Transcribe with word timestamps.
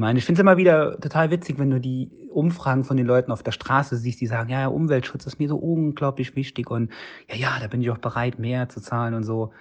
meine, 0.00 0.18
ich 0.18 0.24
finde 0.24 0.40
es 0.40 0.42
immer 0.42 0.56
wieder 0.56 0.98
total 1.00 1.30
witzig, 1.30 1.58
wenn 1.58 1.70
du 1.70 1.78
die 1.78 2.10
Umfragen 2.32 2.82
von 2.82 2.96
den 2.96 3.06
Leuten 3.06 3.30
auf 3.30 3.44
der 3.44 3.52
Straße 3.52 3.96
siehst, 3.96 4.20
die 4.20 4.26
sagen, 4.26 4.50
ja, 4.50 4.66
Umweltschutz 4.66 5.26
ist 5.26 5.38
mir 5.38 5.48
so 5.48 5.56
unglaublich 5.56 6.34
wichtig 6.34 6.70
und 6.70 6.90
ja, 7.28 7.36
ja, 7.36 7.58
da 7.60 7.68
bin 7.68 7.80
ich 7.80 7.90
auch 7.90 7.98
bereit, 7.98 8.38
mehr 8.38 8.68
zu 8.68 8.80
zahlen 8.80 9.14
und 9.14 9.22
so. 9.22 9.52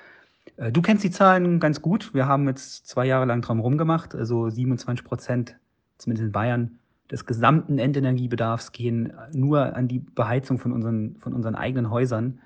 Äh, 0.58 0.72
du 0.72 0.82
kennst 0.82 1.04
die 1.04 1.12
Zahlen 1.12 1.60
ganz 1.60 1.82
gut. 1.82 2.14
Wir 2.14 2.26
haben 2.26 2.48
jetzt 2.48 2.88
zwei 2.88 3.06
Jahre 3.06 3.26
lang 3.26 3.42
drum 3.42 3.60
rumgemacht. 3.60 4.16
Also 4.16 4.50
27 4.50 5.06
Prozent, 5.06 5.56
zumindest 5.98 6.26
in 6.26 6.32
Bayern, 6.32 6.80
des 7.12 7.26
gesamten 7.26 7.80
Endenergiebedarfs 7.80 8.72
gehen 8.72 9.14
nur 9.34 9.76
an 9.76 9.88
die 9.88 10.00
Beheizung 10.00 10.60
von 10.60 10.72
unseren, 10.72 11.16
von 11.20 11.34
unseren 11.34 11.56
eigenen 11.56 11.90
Häusern. 11.90 12.40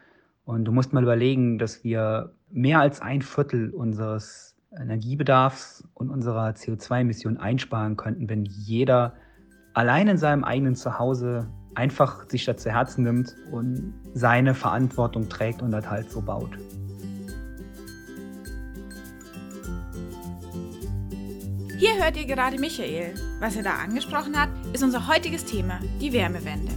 Und 0.45 0.65
du 0.65 0.71
musst 0.71 0.93
mal 0.93 1.03
überlegen, 1.03 1.57
dass 1.57 1.83
wir 1.83 2.33
mehr 2.49 2.79
als 2.79 3.01
ein 3.01 3.21
Viertel 3.21 3.71
unseres 3.71 4.52
Energiebedarfs 4.79 5.83
und 5.93 6.09
unserer 6.09 6.49
CO2-Emissionen 6.49 7.37
einsparen 7.37 7.97
könnten, 7.97 8.29
wenn 8.29 8.45
jeder 8.45 9.13
allein 9.73 10.07
in 10.07 10.17
seinem 10.17 10.43
eigenen 10.43 10.75
Zuhause 10.75 11.47
einfach 11.75 12.29
sich 12.29 12.45
das 12.45 12.57
zu 12.57 12.71
Herzen 12.71 13.03
nimmt 13.03 13.35
und 13.51 13.93
seine 14.13 14.53
Verantwortung 14.53 15.29
trägt 15.29 15.61
und 15.61 15.71
das 15.71 15.89
halt 15.89 16.11
so 16.11 16.21
baut. 16.21 16.51
Hier 21.77 22.01
hört 22.01 22.15
ihr 22.15 22.25
gerade 22.25 22.57
Michael. 22.59 23.13
Was 23.39 23.55
er 23.55 23.63
da 23.63 23.71
angesprochen 23.71 24.39
hat, 24.39 24.49
ist 24.71 24.83
unser 24.83 25.07
heutiges 25.07 25.43
Thema, 25.43 25.79
die 25.99 26.13
Wärmewende. 26.13 26.71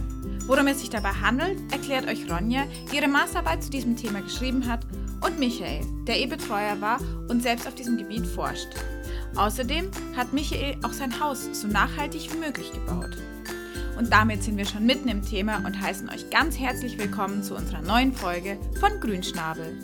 Worum 0.47 0.67
es 0.67 0.79
sich 0.79 0.89
dabei 0.89 1.11
handelt, 1.11 1.59
erklärt 1.71 2.07
euch 2.07 2.29
Ronja, 2.29 2.63
die 2.91 2.97
ihre 2.97 3.07
Masterarbeit 3.07 3.63
zu 3.63 3.69
diesem 3.69 3.95
Thema 3.95 4.21
geschrieben 4.21 4.67
hat, 4.67 4.85
und 5.25 5.39
Michael, 5.39 5.81
der 6.07 6.19
E-Betreuer 6.19 6.79
war 6.81 6.99
und 7.29 7.41
selbst 7.41 7.67
auf 7.67 7.75
diesem 7.75 7.97
Gebiet 7.97 8.25
forscht. 8.25 8.67
Außerdem 9.35 9.91
hat 10.15 10.33
Michael 10.33 10.77
auch 10.83 10.93
sein 10.93 11.19
Haus 11.19 11.47
so 11.53 11.67
nachhaltig 11.67 12.31
wie 12.33 12.37
möglich 12.37 12.71
gebaut. 12.71 13.17
Und 13.97 14.11
damit 14.11 14.43
sind 14.43 14.57
wir 14.57 14.65
schon 14.65 14.85
mitten 14.85 15.07
im 15.09 15.23
Thema 15.23 15.57
und 15.65 15.81
heißen 15.81 16.09
euch 16.09 16.29
ganz 16.29 16.57
herzlich 16.59 16.97
willkommen 16.97 17.43
zu 17.43 17.55
unserer 17.55 17.81
neuen 17.81 18.13
Folge 18.13 18.57
von 18.79 18.99
Grünschnabel. 18.99 19.75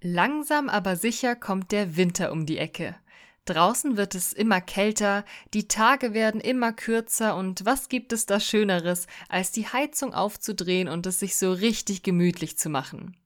Langsam 0.00 0.68
aber 0.68 0.96
sicher 0.96 1.36
kommt 1.36 1.72
der 1.72 1.96
Winter 1.96 2.32
um 2.32 2.46
die 2.46 2.56
Ecke. 2.56 2.94
Draußen 3.48 3.96
wird 3.96 4.14
es 4.14 4.34
immer 4.34 4.60
kälter, 4.60 5.24
die 5.54 5.68
Tage 5.68 6.12
werden 6.12 6.38
immer 6.38 6.74
kürzer 6.74 7.34
und 7.34 7.64
was 7.64 7.88
gibt 7.88 8.12
es 8.12 8.26
da 8.26 8.40
Schöneres, 8.40 9.06
als 9.30 9.52
die 9.52 9.66
Heizung 9.66 10.12
aufzudrehen 10.12 10.86
und 10.86 11.06
es 11.06 11.20
sich 11.20 11.36
so 11.36 11.52
richtig 11.52 12.02
gemütlich 12.02 12.58
zu 12.58 12.68
machen. 12.68 13.16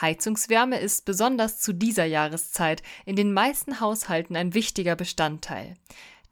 Heizungswärme 0.00 0.80
ist 0.80 1.04
besonders 1.04 1.60
zu 1.60 1.72
dieser 1.72 2.04
Jahreszeit 2.04 2.82
in 3.06 3.14
den 3.14 3.32
meisten 3.32 3.78
Haushalten 3.78 4.34
ein 4.34 4.54
wichtiger 4.54 4.96
Bestandteil. 4.96 5.74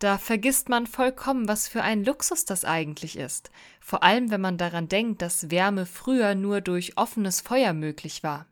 Da 0.01 0.19
vergisst 0.19 0.69
man 0.69 0.89
vollkommen, 0.89 1.47
was 1.47 1.69
für 1.69 1.83
ein 1.83 2.05
Luxus 2.05 2.45
das 2.45 2.65
eigentlich 2.65 3.17
ist, 3.17 3.53
vor 3.79 4.03
allem 4.03 4.33
wenn 4.33 4.41
man 4.41 4.59
daran 4.59 4.89
denkt, 4.89 5.23
dass 5.23 5.53
Wärme 5.53 5.87
früher 5.87 6.35
nur 6.35 6.61
durch 6.61 6.99
offenes 6.99 7.41
Feuer 7.41 7.73
möglich 7.73 8.25
war. 8.25 8.47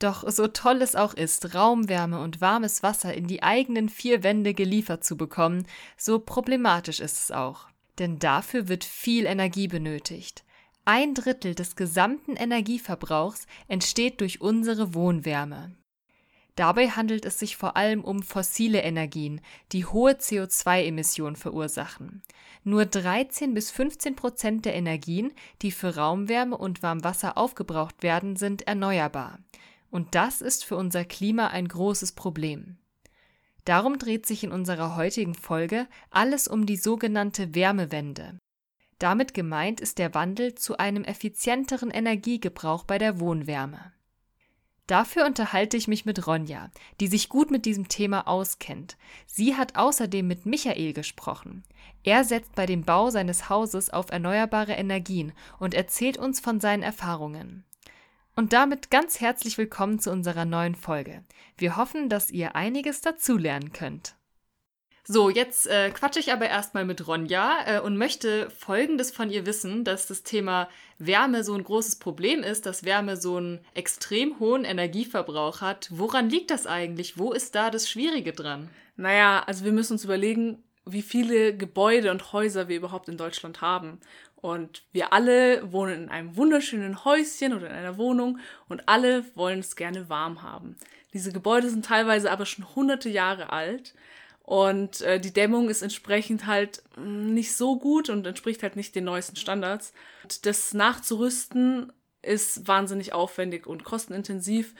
Doch 0.00 0.24
so 0.26 0.48
toll 0.48 0.80
es 0.80 0.96
auch 0.96 1.12
ist, 1.12 1.54
Raumwärme 1.54 2.20
und 2.20 2.40
warmes 2.40 2.82
Wasser 2.82 3.12
in 3.12 3.26
die 3.26 3.42
eigenen 3.42 3.90
vier 3.90 4.22
Wände 4.22 4.54
geliefert 4.54 5.04
zu 5.04 5.16
bekommen, 5.16 5.66
so 5.98 6.18
problematisch 6.18 7.00
ist 7.00 7.18
es 7.24 7.30
auch. 7.30 7.66
Denn 7.98 8.18
dafür 8.18 8.66
wird 8.66 8.82
viel 8.82 9.26
Energie 9.26 9.68
benötigt. 9.68 10.42
Ein 10.86 11.12
Drittel 11.12 11.54
des 11.54 11.76
gesamten 11.76 12.36
Energieverbrauchs 12.36 13.46
entsteht 13.68 14.22
durch 14.22 14.40
unsere 14.40 14.94
Wohnwärme. 14.94 15.76
Dabei 16.56 16.88
handelt 16.88 17.26
es 17.26 17.38
sich 17.38 17.58
vor 17.58 17.76
allem 17.76 18.02
um 18.02 18.22
fossile 18.22 18.80
Energien, 18.80 19.42
die 19.72 19.84
hohe 19.84 20.12
CO2-Emissionen 20.12 21.36
verursachen. 21.36 22.22
Nur 22.64 22.86
13 22.86 23.52
bis 23.52 23.70
15 23.70 24.16
Prozent 24.16 24.64
der 24.64 24.74
Energien, 24.74 25.32
die 25.60 25.72
für 25.72 25.96
Raumwärme 25.96 26.56
und 26.56 26.82
Warmwasser 26.82 27.36
aufgebraucht 27.36 28.02
werden, 28.02 28.36
sind 28.36 28.66
erneuerbar. 28.66 29.38
Und 29.90 30.14
das 30.14 30.40
ist 30.40 30.64
für 30.64 30.76
unser 30.76 31.04
Klima 31.04 31.48
ein 31.48 31.68
großes 31.68 32.12
Problem. 32.12 32.78
Darum 33.64 33.98
dreht 33.98 34.26
sich 34.26 34.44
in 34.44 34.52
unserer 34.52 34.96
heutigen 34.96 35.34
Folge 35.34 35.86
alles 36.10 36.48
um 36.48 36.66
die 36.66 36.76
sogenannte 36.76 37.54
Wärmewende. 37.54 38.38
Damit 38.98 39.34
gemeint 39.34 39.80
ist 39.80 39.98
der 39.98 40.14
Wandel 40.14 40.54
zu 40.54 40.76
einem 40.76 41.04
effizienteren 41.04 41.90
Energiegebrauch 41.90 42.84
bei 42.84 42.98
der 42.98 43.18
Wohnwärme. 43.18 43.92
Dafür 44.86 45.24
unterhalte 45.24 45.76
ich 45.76 45.86
mich 45.86 46.04
mit 46.04 46.26
Ronja, 46.26 46.68
die 46.98 47.06
sich 47.06 47.28
gut 47.28 47.52
mit 47.52 47.64
diesem 47.64 47.86
Thema 47.86 48.26
auskennt. 48.26 48.96
Sie 49.24 49.54
hat 49.54 49.76
außerdem 49.76 50.26
mit 50.26 50.46
Michael 50.46 50.92
gesprochen. 50.92 51.62
Er 52.02 52.24
setzt 52.24 52.56
bei 52.56 52.66
dem 52.66 52.82
Bau 52.82 53.10
seines 53.10 53.48
Hauses 53.48 53.90
auf 53.90 54.10
erneuerbare 54.10 54.72
Energien 54.72 55.32
und 55.60 55.74
erzählt 55.74 56.18
uns 56.18 56.40
von 56.40 56.58
seinen 56.58 56.82
Erfahrungen. 56.82 57.64
Und 58.40 58.54
damit 58.54 58.90
ganz 58.90 59.20
herzlich 59.20 59.58
willkommen 59.58 59.98
zu 59.98 60.10
unserer 60.10 60.46
neuen 60.46 60.74
Folge. 60.74 61.22
Wir 61.58 61.76
hoffen, 61.76 62.08
dass 62.08 62.30
ihr 62.30 62.56
einiges 62.56 63.02
dazulernen 63.02 63.74
könnt. 63.74 64.14
So, 65.04 65.28
jetzt 65.28 65.66
äh, 65.66 65.90
quatsche 65.90 66.20
ich 66.20 66.32
aber 66.32 66.48
erstmal 66.48 66.86
mit 66.86 67.06
Ronja 67.06 67.58
äh, 67.66 67.80
und 67.80 67.98
möchte 67.98 68.48
Folgendes 68.48 69.10
von 69.10 69.28
ihr 69.28 69.44
wissen, 69.44 69.84
dass 69.84 70.06
das 70.06 70.22
Thema 70.22 70.70
Wärme 70.96 71.44
so 71.44 71.52
ein 71.52 71.64
großes 71.64 71.96
Problem 71.96 72.42
ist, 72.42 72.64
dass 72.64 72.82
Wärme 72.82 73.18
so 73.18 73.36
einen 73.36 73.60
extrem 73.74 74.38
hohen 74.40 74.64
Energieverbrauch 74.64 75.60
hat. 75.60 75.90
Woran 75.90 76.30
liegt 76.30 76.50
das 76.50 76.66
eigentlich? 76.66 77.18
Wo 77.18 77.32
ist 77.32 77.54
da 77.54 77.68
das 77.68 77.90
Schwierige 77.90 78.32
dran? 78.32 78.70
Naja, 78.96 79.42
also 79.46 79.66
wir 79.66 79.72
müssen 79.72 79.92
uns 79.92 80.04
überlegen, 80.04 80.64
wie 80.86 81.02
viele 81.02 81.54
Gebäude 81.54 82.10
und 82.10 82.32
Häuser 82.32 82.68
wir 82.68 82.76
überhaupt 82.76 83.10
in 83.10 83.16
Deutschland 83.18 83.60
haben. 83.60 84.00
Und 84.40 84.84
wir 84.92 85.12
alle 85.12 85.70
wohnen 85.72 86.04
in 86.04 86.08
einem 86.08 86.36
wunderschönen 86.36 87.04
Häuschen 87.04 87.52
oder 87.52 87.68
in 87.68 87.76
einer 87.76 87.98
Wohnung 87.98 88.38
und 88.68 88.88
alle 88.88 89.24
wollen 89.36 89.60
es 89.60 89.76
gerne 89.76 90.08
warm 90.08 90.42
haben. 90.42 90.76
Diese 91.12 91.32
Gebäude 91.32 91.68
sind 91.68 91.84
teilweise 91.84 92.30
aber 92.30 92.46
schon 92.46 92.74
hunderte 92.74 93.08
Jahre 93.08 93.52
alt 93.52 93.94
und 94.50 95.02
äh, 95.02 95.20
die 95.20 95.32
Dämmung 95.32 95.68
ist 95.68 95.82
entsprechend 95.82 96.46
halt 96.46 96.82
mm, 96.96 97.34
nicht 97.34 97.54
so 97.54 97.78
gut 97.78 98.08
und 98.08 98.26
entspricht 98.26 98.64
halt 98.64 98.74
nicht 98.74 98.96
den 98.96 99.04
neuesten 99.04 99.36
Standards. 99.36 99.92
Und 100.24 100.44
das 100.44 100.74
nachzurüsten 100.74 101.92
ist 102.22 102.66
wahnsinnig 102.66 103.12
aufwendig 103.12 103.68
und 103.68 103.84
kostenintensiv. 103.84 104.74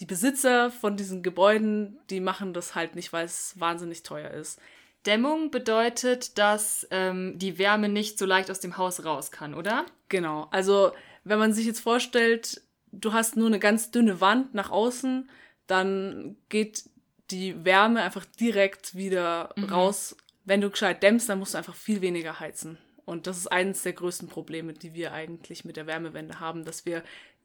Die 0.00 0.06
Besitzer 0.06 0.72
von 0.72 0.96
diesen 0.96 1.22
Gebäuden, 1.22 2.00
die 2.10 2.18
machen 2.18 2.52
das 2.52 2.74
halt 2.74 2.96
nicht, 2.96 3.12
weil 3.12 3.26
es 3.26 3.54
wahnsinnig 3.60 4.02
teuer 4.02 4.30
ist. 4.32 4.58
Dämmung 5.06 5.50
bedeutet, 5.50 6.38
dass 6.38 6.86
ähm, 6.90 7.38
die 7.38 7.58
Wärme 7.58 7.88
nicht 7.88 8.18
so 8.18 8.26
leicht 8.26 8.50
aus 8.50 8.60
dem 8.60 8.76
Haus 8.76 9.04
raus 9.04 9.30
kann, 9.30 9.54
oder? 9.54 9.86
Genau. 10.08 10.48
Also, 10.50 10.92
wenn 11.24 11.38
man 11.38 11.52
sich 11.52 11.66
jetzt 11.66 11.80
vorstellt, 11.80 12.62
du 12.92 13.12
hast 13.12 13.36
nur 13.36 13.46
eine 13.46 13.58
ganz 13.58 13.90
dünne 13.90 14.20
Wand 14.20 14.54
nach 14.54 14.70
außen, 14.70 15.28
dann 15.66 16.36
geht 16.48 16.84
die 17.30 17.64
Wärme 17.64 18.02
einfach 18.02 18.24
direkt 18.24 18.94
wieder 18.94 19.52
mhm. 19.56 19.64
raus. 19.64 20.16
Wenn 20.44 20.60
du 20.60 20.70
gescheit 20.70 21.02
dämmst, 21.02 21.28
dann 21.28 21.38
musst 21.38 21.54
du 21.54 21.58
einfach 21.58 21.74
viel 21.74 22.00
weniger 22.00 22.40
heizen. 22.40 22.78
Und 23.04 23.26
das 23.26 23.38
ist 23.38 23.48
eines 23.48 23.82
der 23.82 23.94
größten 23.94 24.28
Probleme, 24.28 24.72
die 24.74 24.94
wir 24.94 25.12
eigentlich 25.12 25.64
mit 25.64 25.76
der 25.76 25.86
Wärmewende 25.86 26.40
haben, 26.40 26.64
dass 26.64 26.86
wir 26.86 27.02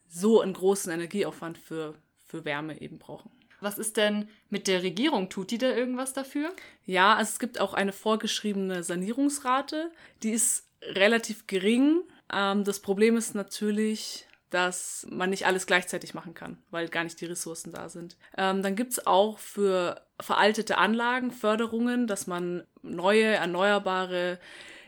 so 0.07 0.41
einen 0.41 0.53
großen 0.53 0.91
Energieaufwand 0.91 1.57
für, 1.57 1.95
für 2.25 2.45
Wärme 2.45 2.79
eben 2.81 2.99
brauchen. 2.99 3.31
Was 3.59 3.77
ist 3.77 3.97
denn 3.97 4.29
mit 4.49 4.67
der 4.67 4.83
Regierung? 4.83 5.29
Tut 5.29 5.51
die 5.51 5.57
da 5.57 5.69
irgendwas 5.69 6.13
dafür? 6.13 6.51
Ja, 6.85 7.15
also 7.15 7.29
es 7.29 7.39
gibt 7.39 7.59
auch 7.59 7.73
eine 7.73 7.93
vorgeschriebene 7.93 8.83
Sanierungsrate. 8.83 9.91
Die 10.23 10.31
ist 10.31 10.67
relativ 10.81 11.47
gering. 11.47 12.01
Ähm, 12.31 12.63
das 12.63 12.79
Problem 12.79 13.17
ist 13.17 13.35
natürlich, 13.35 14.27
dass 14.49 15.05
man 15.09 15.29
nicht 15.29 15.45
alles 15.45 15.65
gleichzeitig 15.65 16.13
machen 16.13 16.33
kann, 16.33 16.57
weil 16.71 16.87
gar 16.87 17.03
nicht 17.03 17.19
die 17.19 17.25
Ressourcen 17.25 17.71
da 17.71 17.89
sind. 17.89 18.15
Ähm, 18.37 18.61
dann 18.61 18.75
gibt 18.75 18.93
es 18.93 19.05
auch 19.05 19.39
für 19.39 20.01
veraltete 20.19 20.77
Anlagen 20.77 21.31
Förderungen, 21.31 22.07
dass 22.07 22.27
man 22.27 22.63
neue, 22.81 23.25
erneuerbare 23.25 24.39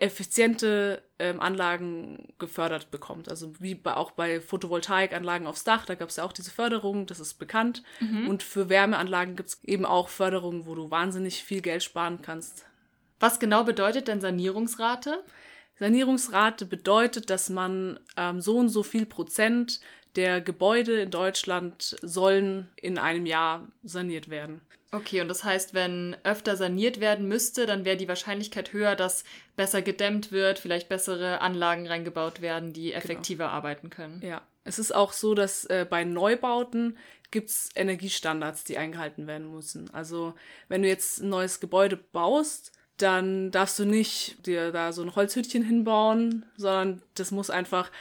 effiziente 0.01 1.03
ähm, 1.19 1.39
Anlagen 1.39 2.33
gefördert 2.39 2.91
bekommt. 2.91 3.29
Also 3.29 3.53
wie 3.59 3.75
bei, 3.75 3.95
auch 3.95 4.11
bei 4.11 4.39
Photovoltaikanlagen 4.41 5.47
aufs 5.47 5.63
Dach, 5.63 5.85
da 5.85 5.95
gab 5.95 6.09
es 6.09 6.15
ja 6.15 6.23
auch 6.23 6.33
diese 6.33 6.51
Förderung, 6.51 7.05
das 7.05 7.19
ist 7.19 7.35
bekannt. 7.35 7.83
Mhm. 7.99 8.27
Und 8.27 8.43
für 8.43 8.69
Wärmeanlagen 8.69 9.35
gibt 9.35 9.49
es 9.49 9.63
eben 9.63 9.85
auch 9.85 10.09
Förderungen, 10.09 10.65
wo 10.65 10.75
du 10.75 10.89
wahnsinnig 10.89 11.43
viel 11.43 11.61
Geld 11.61 11.83
sparen 11.83 12.21
kannst. 12.21 12.65
Was 13.19 13.39
genau 13.39 13.63
bedeutet 13.63 14.07
denn 14.07 14.21
Sanierungsrate? 14.21 15.23
Sanierungsrate 15.79 16.65
bedeutet, 16.65 17.29
dass 17.29 17.49
man 17.49 17.99
ähm, 18.17 18.41
so 18.41 18.57
und 18.57 18.69
so 18.69 18.83
viel 18.83 19.05
Prozent 19.05 19.79
der 20.15 20.41
Gebäude 20.41 21.01
in 21.01 21.11
Deutschland 21.11 21.97
sollen 22.01 22.69
in 22.75 22.97
einem 22.97 23.25
Jahr 23.25 23.67
saniert 23.83 24.29
werden. 24.29 24.61
Okay, 24.91 25.21
und 25.21 25.27
das 25.27 25.43
heißt, 25.43 25.75
wenn 25.75 26.17
öfter 26.23 26.55
saniert 26.55 26.99
werden 26.99 27.27
müsste, 27.27 27.67
dann 27.67 27.85
wäre 27.85 27.97
die 27.97 28.07
Wahrscheinlichkeit 28.07 28.73
höher, 28.73 28.95
dass 28.95 29.23
besser 29.55 29.83
gedämmt 29.83 30.31
wird, 30.31 30.57
vielleicht 30.57 30.89
bessere 30.89 31.41
Anlagen 31.41 31.87
reingebaut 31.87 32.41
werden, 32.41 32.73
die 32.73 32.93
effektiver 32.93 33.45
genau. 33.45 33.55
arbeiten 33.55 33.91
können. 33.91 34.19
Ja, 34.23 34.41
es 34.63 34.79
ist 34.79 34.93
auch 34.93 35.13
so, 35.13 35.35
dass 35.35 35.65
äh, 35.65 35.85
bei 35.87 36.03
Neubauten 36.03 36.97
gibt 37.29 37.51
es 37.51 37.69
Energiestandards, 37.75 38.63
die 38.63 38.79
eingehalten 38.79 39.27
werden 39.27 39.51
müssen. 39.53 39.91
Also 39.93 40.33
wenn 40.69 40.81
du 40.81 40.87
jetzt 40.87 41.19
ein 41.19 41.29
neues 41.29 41.59
Gebäude 41.59 41.95
baust, 41.95 42.71
dann 42.97 43.51
darfst 43.51 43.77
du 43.77 43.85
nicht 43.85 44.45
dir 44.47 44.71
da 44.71 44.91
so 44.91 45.03
ein 45.03 45.15
Holzhütchen 45.15 45.63
hinbauen, 45.63 46.45
sondern 46.57 47.03
das 47.13 47.29
muss 47.29 47.51
einfach 47.51 47.91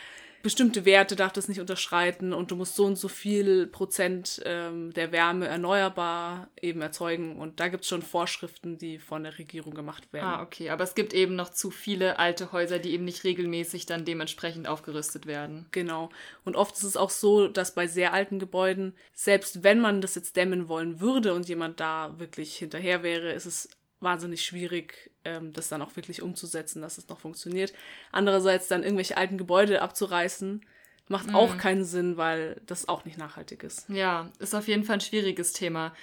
bestimmte 0.43 0.85
Werte 0.85 1.17
darf 1.17 1.33
das 1.33 1.49
nicht 1.49 1.61
unterschreiten 1.61 2.33
und 2.33 2.51
du 2.51 2.57
musst 2.57 2.77
so 2.77 2.85
und 2.85 2.97
so 2.97 3.09
viel 3.09 3.67
Prozent 3.67 4.41
ähm, 4.45 4.93
der 4.93 5.13
Wärme 5.13 5.49
erneuerbar 5.49 6.49
eben 6.61 6.81
erzeugen. 6.81 7.37
Und 7.37 7.61
da 7.61 7.69
gibt 7.69 7.83
es 7.83 7.89
schon 7.89 8.03
Vorschriften, 8.03 8.79
die 8.79 8.99
von 8.99 9.25
der 9.25 9.39
Regierung 9.39 9.75
gemacht 9.75 10.13
werden. 10.13 10.27
Ah, 10.27 10.43
okay. 10.43 10.71
Aber 10.71 10.85
es 10.85 10.95
gibt 10.95 11.13
eben 11.13 11.35
noch 11.35 11.51
zu 11.51 11.71
viele 11.71 12.19
alte 12.19 12.53
Häuser, 12.53 12.79
die 12.79 12.93
eben 12.93 13.05
nicht 13.05 13.25
regelmäßig 13.25 13.87
dann 13.87 14.05
dementsprechend 14.05 14.69
aufgerüstet 14.69 15.27
werden. 15.27 15.67
Genau. 15.73 16.11
Und 16.45 16.57
oft 16.57 16.77
ist 16.77 16.85
es 16.85 16.97
auch 16.97 17.11
so, 17.11 17.49
dass 17.49 17.75
bei 17.75 17.87
sehr 17.87 18.13
alten 18.13 18.39
Gebäuden, 18.39 18.95
selbst 19.15 19.65
wenn 19.65 19.81
man 19.81 20.01
das 20.01 20.15
jetzt 20.15 20.37
dämmen 20.37 20.69
wollen 20.69 21.01
würde 21.01 21.35
und 21.35 21.49
jemand 21.49 21.81
da 21.81 22.19
wirklich 22.19 22.57
hinterher 22.57 23.03
wäre, 23.03 23.33
ist 23.33 23.47
es 23.47 23.69
wahnsinnig 24.01 24.45
schwierig, 24.45 25.11
ähm, 25.25 25.53
das 25.53 25.69
dann 25.69 25.83
auch 25.83 25.97
wirklich 25.97 26.23
umzusetzen, 26.23 26.83
dass 26.83 26.99
es 26.99 27.09
noch 27.09 27.21
funktioniert. 27.21 27.73
Andererseits 28.13 28.69
dann 28.69 28.83
irgendwelche 28.83 29.17
alten 29.17 29.39
Gebäude 29.39 29.83
abzureißen, 29.83 30.65
macht 31.09 31.29
mhm. 31.29 31.35
auch 31.35 31.57
keinen 31.57 31.85
Sinn, 31.85 32.17
weil 32.17 32.61
das 32.67 32.89
auch 32.89 33.05
nicht 33.05 33.19
nachhaltig 33.19 33.63
ist. 33.63 33.89
Ja, 33.89 34.31
ist 34.39 34.55
auf 34.55 34.69
jeden 34.69 34.85
Fall 34.85 34.97
ein 34.97 35.01
schwieriges 35.01 35.53
Thema. 35.53 35.95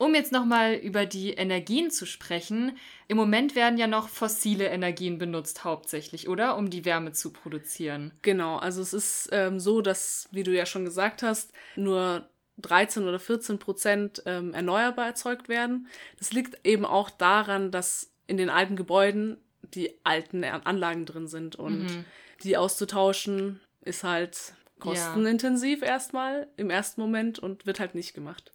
Um 0.00 0.14
jetzt 0.14 0.32
nochmal 0.32 0.76
über 0.76 1.04
die 1.04 1.32
Energien 1.32 1.90
zu 1.90 2.06
sprechen, 2.06 2.78
im 3.06 3.18
Moment 3.18 3.54
werden 3.54 3.78
ja 3.78 3.86
noch 3.86 4.08
fossile 4.08 4.68
Energien 4.68 5.18
benutzt 5.18 5.64
hauptsächlich, 5.64 6.26
oder? 6.26 6.56
Um 6.56 6.70
die 6.70 6.86
Wärme 6.86 7.12
zu 7.12 7.30
produzieren. 7.30 8.12
Genau, 8.22 8.56
also 8.56 8.80
es 8.80 8.94
ist 8.94 9.28
ähm, 9.30 9.60
so, 9.60 9.82
dass, 9.82 10.26
wie 10.30 10.42
du 10.42 10.56
ja 10.56 10.64
schon 10.64 10.86
gesagt 10.86 11.22
hast, 11.22 11.52
nur 11.76 12.26
13 12.62 13.06
oder 13.06 13.18
14 13.18 13.58
Prozent 13.58 14.22
ähm, 14.26 14.54
erneuerbar 14.54 15.06
erzeugt 15.06 15.48
werden. 15.48 15.88
Das 16.18 16.32
liegt 16.32 16.66
eben 16.66 16.84
auch 16.84 17.10
daran, 17.10 17.70
dass 17.70 18.10
in 18.26 18.36
den 18.36 18.50
alten 18.50 18.76
Gebäuden 18.76 19.38
die 19.74 19.92
alten 20.04 20.44
Anlagen 20.44 21.06
drin 21.06 21.28
sind 21.28 21.56
und 21.56 21.84
mhm. 21.84 22.04
die 22.42 22.56
auszutauschen 22.56 23.60
ist 23.82 24.04
halt 24.04 24.54
kostenintensiv 24.78 25.82
ja. 25.82 25.88
erstmal 25.88 26.48
im 26.56 26.70
ersten 26.70 27.00
Moment 27.00 27.38
und 27.38 27.66
wird 27.66 27.80
halt 27.80 27.94
nicht 27.94 28.14
gemacht. 28.14 28.52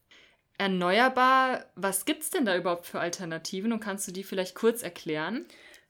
Erneuerbar, 0.57 1.65
was 1.75 2.05
gibt 2.05 2.23
es 2.23 2.29
denn 2.29 2.45
da 2.45 2.55
überhaupt 2.55 2.85
für 2.85 2.99
Alternativen 2.99 3.73
und 3.73 3.81
kannst 3.81 4.07
du 4.07 4.11
die 4.11 4.23
vielleicht 4.23 4.55
kurz 4.55 4.83
erklären? 4.83 5.45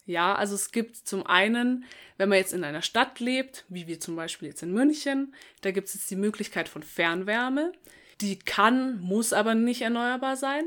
Ja, 0.06 0.36
also 0.36 0.54
es 0.54 0.72
gibt 0.72 0.96
zum 0.96 1.26
einen, 1.26 1.86
wenn 2.18 2.30
man 2.30 2.38
jetzt 2.38 2.54
in 2.54 2.64
einer 2.64 2.84
Stadt 2.84 3.20
lebt, 3.20 3.66
wie 3.70 3.88
wir 3.88 4.00
zum 4.00 4.16
Beispiel 4.16 4.50
jetzt 4.50 4.62
in 4.62 4.72
München, 4.72 5.34
da 5.62 5.72
gibt 5.72 5.88
es 5.88 5.96
jetzt 5.96 6.12
die 6.12 6.16
Möglichkeit 6.16 6.70
von 6.70 6.84
Fernwärme. 6.84 7.74
Die 8.22 8.40
kann, 8.40 9.00
muss 9.02 9.34
aber 9.34 9.56
nicht 9.56 9.82
erneuerbar 9.82 10.38
sein. 10.38 10.66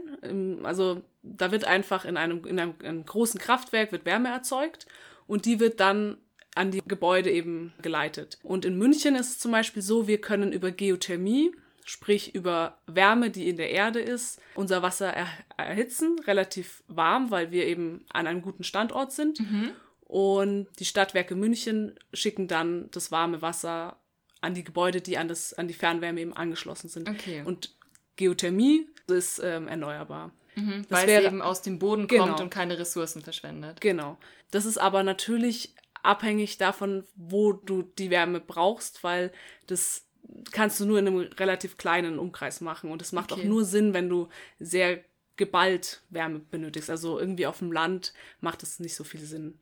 Also 0.65 1.03
da 1.23 1.51
wird 1.51 1.65
einfach 1.65 2.05
in 2.05 2.17
einem, 2.17 2.45
in 2.45 2.59
einem, 2.59 2.75
einem 2.83 3.05
großen 3.05 3.41
Kraftwerk 3.41 3.93
wird 3.93 4.05
Wärme 4.05 4.29
erzeugt 4.29 4.87
und 5.27 5.45
die 5.47 5.61
wird 5.61 5.81
dann 5.81 6.19
an 6.55 6.71
die 6.71 6.83
Gebäude 6.87 7.31
eben 7.31 7.73
geleitet. 7.83 8.39
Und 8.43 8.65
in 8.65 8.77
München 8.77 9.15
ist 9.15 9.31
es 9.31 9.39
zum 9.39 9.53
Beispiel 9.53 9.83
so, 9.83 10.09
wir 10.09 10.21
können 10.21 10.53
über 10.53 10.73
Geothermie, 10.73 11.53
sprich 11.85 12.35
über 12.35 12.79
Wärme, 12.87 13.31
die 13.31 13.49
in 13.49 13.57
der 13.57 13.71
Erde 13.71 14.01
ist, 14.01 14.41
unser 14.55 14.83
Wasser 14.83 15.13
er 15.13 15.29
erhitzen, 15.57 16.19
relativ 16.27 16.83
warm, 16.89 17.31
weil 17.31 17.51
wir 17.51 17.67
eben 17.67 18.05
an 18.11 18.27
einem 18.27 18.43
guten 18.43 18.65
Standort 18.65 19.13
sind. 19.13 19.41
Mhm. 19.41 19.71
Und 20.01 20.67
die 20.79 20.85
Stadtwerke 20.85 21.35
München 21.35 21.99
schicken 22.13 22.49
dann 22.49 22.91
das 22.91 23.13
warme 23.13 23.41
Wasser 23.41 23.97
an 24.41 24.55
die 24.55 24.65
Gebäude, 24.65 25.01
die 25.01 25.19
an, 25.19 25.29
das, 25.29 25.55
an 25.55 25.69
die 25.69 25.75
Fernwärme 25.75 26.21
eben 26.21 26.33
angeschlossen 26.33 26.89
sind. 26.89 27.09
Okay. 27.09 27.43
Und 27.45 27.75
Geothermie 28.17 28.87
ist 29.07 29.41
ähm, 29.43 29.69
erneuerbar. 29.69 30.33
Mhm, 30.55 30.87
weil 30.89 31.07
wäre, 31.07 31.23
es 31.23 31.29
eben 31.29 31.43
aus 31.43 31.63
dem 31.63 31.79
Boden 31.79 32.07
genau. 32.07 32.27
kommt 32.27 32.41
und 32.41 32.51
keine 32.51 32.79
Ressourcen 32.79 33.23
verschwendet. 33.23 33.81
Genau. 33.81 34.19
Das 34.51 34.65
ist 34.65 34.79
aber 34.79 35.03
natürlich 35.03 35.75
abhängig 36.03 36.59
davon, 36.59 37.05
wo 37.15 37.53
du 37.53 37.83
die 37.83 38.11
Wärme 38.11 38.41
brauchst, 38.41 39.05
weil 39.05 39.33
das 39.67 40.07
kannst 40.53 40.81
du 40.81 40.87
nur 40.87 40.99
in 40.99 41.07
einem 41.07 41.19
relativ 41.39 41.77
kleinen 41.77 42.19
Umkreis 42.19 42.61
machen. 42.61 42.91
Und 42.91 43.03
es 43.03 43.13
macht 43.13 43.33
okay. 43.33 43.41
auch 43.41 43.45
nur 43.45 43.65
Sinn, 43.65 43.95
wenn 43.95 44.09
du 44.09 44.29
sehr 44.59 45.01
geballt 45.37 46.03
Wärme 46.11 46.41
benötigst. 46.41 46.91
Also 46.91 47.19
irgendwie 47.19 47.47
auf 47.47 47.59
dem 47.59 47.73
Land 47.73 48.13
macht 48.41 48.63
es 48.63 48.81
nicht 48.81 48.95
so 48.95 49.05
viel 49.05 49.21
Sinn. 49.21 49.59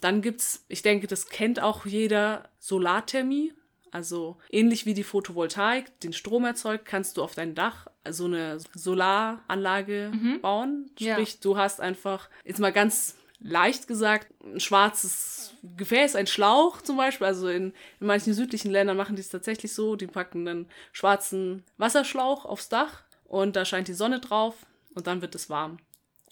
Dann 0.00 0.20
gibt's, 0.20 0.64
ich 0.68 0.82
denke, 0.82 1.06
das 1.06 1.28
kennt 1.28 1.60
auch 1.60 1.86
jeder, 1.86 2.50
Solarthermie. 2.58 3.52
Also 3.92 4.38
ähnlich 4.50 4.86
wie 4.86 4.94
die 4.94 5.04
Photovoltaik 5.04 6.00
den 6.00 6.14
Strom 6.14 6.44
erzeugt, 6.44 6.86
kannst 6.86 7.16
du 7.16 7.22
auf 7.22 7.34
dein 7.34 7.54
Dach 7.54 7.86
so 8.08 8.24
eine 8.24 8.58
Solaranlage 8.74 10.10
mhm. 10.12 10.40
bauen. 10.40 10.90
Sprich, 10.96 11.34
ja. 11.34 11.38
du 11.42 11.58
hast 11.58 11.80
einfach, 11.80 12.28
jetzt 12.44 12.58
mal 12.58 12.72
ganz 12.72 13.16
leicht 13.38 13.88
gesagt, 13.88 14.28
ein 14.42 14.60
schwarzes 14.60 15.54
Gefäß, 15.76 16.16
ein 16.16 16.26
Schlauch 16.26 16.80
zum 16.80 16.96
Beispiel. 16.96 17.26
Also 17.26 17.48
in, 17.48 17.74
in 18.00 18.06
manchen 18.06 18.32
südlichen 18.32 18.70
Ländern 18.70 18.96
machen 18.96 19.14
die 19.14 19.22
es 19.22 19.28
tatsächlich 19.28 19.74
so. 19.74 19.94
Die 19.94 20.06
packen 20.06 20.48
einen 20.48 20.68
schwarzen 20.92 21.62
Wasserschlauch 21.76 22.46
aufs 22.46 22.70
Dach 22.70 23.02
und 23.24 23.56
da 23.56 23.66
scheint 23.66 23.88
die 23.88 23.94
Sonne 23.94 24.20
drauf 24.20 24.54
und 24.94 25.06
dann 25.06 25.20
wird 25.20 25.34
es 25.34 25.50
warm. 25.50 25.78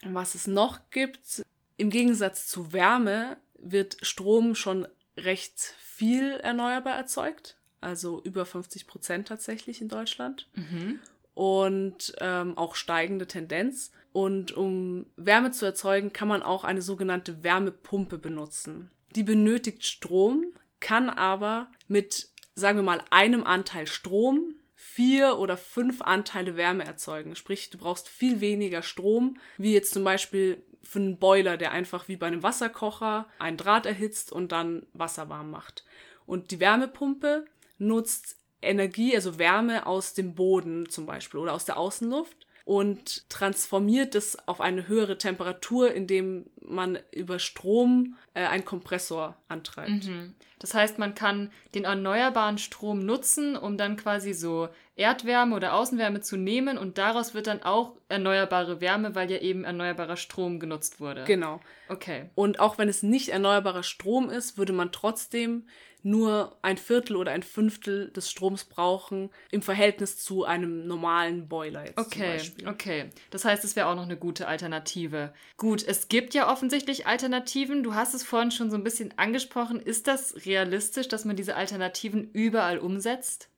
Was 0.03 0.35
es 0.35 0.47
noch 0.47 0.79
gibt, 0.91 1.45
im 1.77 1.91
Gegensatz 1.91 2.47
zu 2.47 2.73
Wärme 2.73 3.37
wird 3.59 3.99
Strom 4.01 4.55
schon 4.55 4.89
recht 5.25 5.59
viel 5.79 6.33
erneuerbar 6.33 6.97
erzeugt, 6.97 7.57
also 7.81 8.23
über 8.23 8.47
50 8.47 8.87
Prozent 8.87 9.29
tatsächlich 9.29 9.81
in 9.81 9.89
Deutschland. 9.89 10.49
Mhm. 10.55 10.99
Und 11.35 12.15
ähm, 12.19 12.59
auch 12.59 12.75
steigende 12.75 13.27
Tendenz. 13.27 13.93
Und 14.13 14.53
um 14.53 15.07
Wärme 15.17 15.53
zu 15.53 15.65
erzeugen, 15.65 16.13
kann 16.13 16.29
man 16.29 16.43
auch 16.43 16.65
eine 16.65 16.83
sogenannte 16.83 17.45
Wärmepumpe 17.45 18.19
benutzen. 18.19 18.91
Die 19.15 19.23
benötigt 19.23 19.87
Strom, 19.87 20.53
kann 20.81 21.09
aber 21.09 21.71
mit, 21.87 22.31
sagen 22.55 22.79
wir 22.79 22.83
mal, 22.83 23.03
einem 23.11 23.45
Anteil 23.45 23.87
Strom 23.87 24.55
vier 24.75 25.39
oder 25.39 25.57
fünf 25.57 26.03
Anteile 26.03 26.57
Wärme 26.57 26.85
erzeugen. 26.85 27.37
Sprich, 27.37 27.71
du 27.71 27.79
brauchst 27.79 28.09
viel 28.09 28.41
weniger 28.41 28.83
Strom, 28.83 29.39
wie 29.57 29.75
jetzt 29.75 29.93
zum 29.93 30.05
Beispiel 30.05 30.63
für 30.83 30.99
einen 30.99 31.19
Boiler, 31.19 31.57
der 31.57 31.73
einfach 31.73 32.09
wie 32.09 32.17
bei 32.17 32.27
einem 32.27 32.43
Wasserkocher 32.43 33.27
einen 33.39 33.57
Draht 33.57 33.87
erhitzt 33.87 34.33
und 34.33 34.53
dann 34.53 34.87
Wasser 34.93 35.29
warm 35.29 35.51
macht. 35.51 35.85
Und 36.27 36.51
die 36.51 36.61
Wärmepumpe 36.61 37.45
nutzt 37.79 38.37
Energie, 38.63 39.15
also 39.15 39.39
Wärme 39.39 39.87
aus 39.87 40.15
dem 40.15 40.35
Boden 40.35 40.89
zum 40.89 41.07
Beispiel 41.07 41.41
oder 41.41 41.55
aus 41.55 41.65
der 41.65 41.77
Außenluft 41.77 42.47
und 42.71 43.29
transformiert 43.29 44.15
es 44.15 44.39
auf 44.47 44.61
eine 44.61 44.87
höhere 44.87 45.19
Temperatur, 45.19 45.93
indem 45.93 46.47
man 46.63 47.01
über 47.11 47.41
Strom 47.41 48.15
äh, 48.33 48.45
einen 48.45 48.65
Kompressor 48.65 49.37
antreibt. 49.49 50.05
Mhm. 50.05 50.35
Das 50.61 50.73
heißt, 50.73 50.97
man 50.97 51.17
kann 51.17 51.51
den 51.75 51.83
erneuerbaren 51.83 52.59
Strom 52.59 53.05
nutzen, 53.05 53.57
um 53.57 53.77
dann 53.77 53.97
quasi 53.97 54.35
so 54.35 54.69
Erdwärme 54.95 55.57
oder 55.57 55.75
Außenwärme 55.75 56.21
zu 56.21 56.37
nehmen 56.37 56.79
und 56.79 56.97
daraus 56.97 57.35
wird 57.35 57.49
dann 57.49 57.65
auch 57.65 57.97
erneuerbare 58.09 58.81
Wärme, 58.81 59.17
weil 59.17 59.33
ja 59.33 59.39
eben 59.39 59.65
erneuerbarer 59.65 60.17
Strom 60.17 60.61
genutzt 60.61 61.01
wurde. 61.01 61.25
Genau. 61.25 61.59
Okay. 61.89 62.31
Und 62.37 62.61
auch 62.61 62.79
wenn 62.79 62.89
es 62.89 63.03
nicht 63.03 63.31
erneuerbarer 63.31 63.83
Strom 63.83 64.31
ist, 64.31 64.59
würde 64.59 64.73
man 64.73 64.93
trotzdem 64.93 65.67
nur 66.03 66.57
ein 66.63 66.77
Viertel 66.77 67.17
oder 67.17 67.33
ein 67.33 67.43
Fünftel 67.43 68.11
des 68.11 68.31
Stroms 68.31 68.65
brauchen 68.65 69.31
im 69.51 69.63
Verhältnis 69.63 70.17
zu 70.17 70.45
einem 70.45 70.87
normalen 70.87 71.49
Boiler 71.49 71.87
jetzt 71.87 71.99
okay, 71.99 72.11
zum 72.11 72.21
Beispiel. 72.21 72.69
Okay, 72.69 73.11
das 73.31 73.45
heißt, 73.45 73.65
es 73.65 73.77
wäre 73.77 73.87
auch 73.89 73.95
noch 73.95 74.05
eine 74.05 74.17
gute 74.17 74.49
Alternative. 74.49 75.33
Gut, 75.57 75.87
es 75.87 76.09
gibt 76.09 76.35
ja 76.35 76.51
offensichtlich 76.51 77.07
Alternativen. 77.07 77.83
Du 77.83 77.95
hast 77.95 78.15
es 78.15 78.23
vorhin 78.23 78.51
schon 78.51 78.71
so 78.71 78.77
ein 78.77 78.85
bisschen 78.85 79.15
angesprochen. 79.17 79.81
Ist 79.81 80.07
das 80.07 80.47
realistisch, 80.47 81.09
dass 81.09 81.25
man 81.25 81.37
diese 81.37 81.57
Alternativen 81.57 82.31
überall 82.33 82.79
umsetzt? 82.79 83.49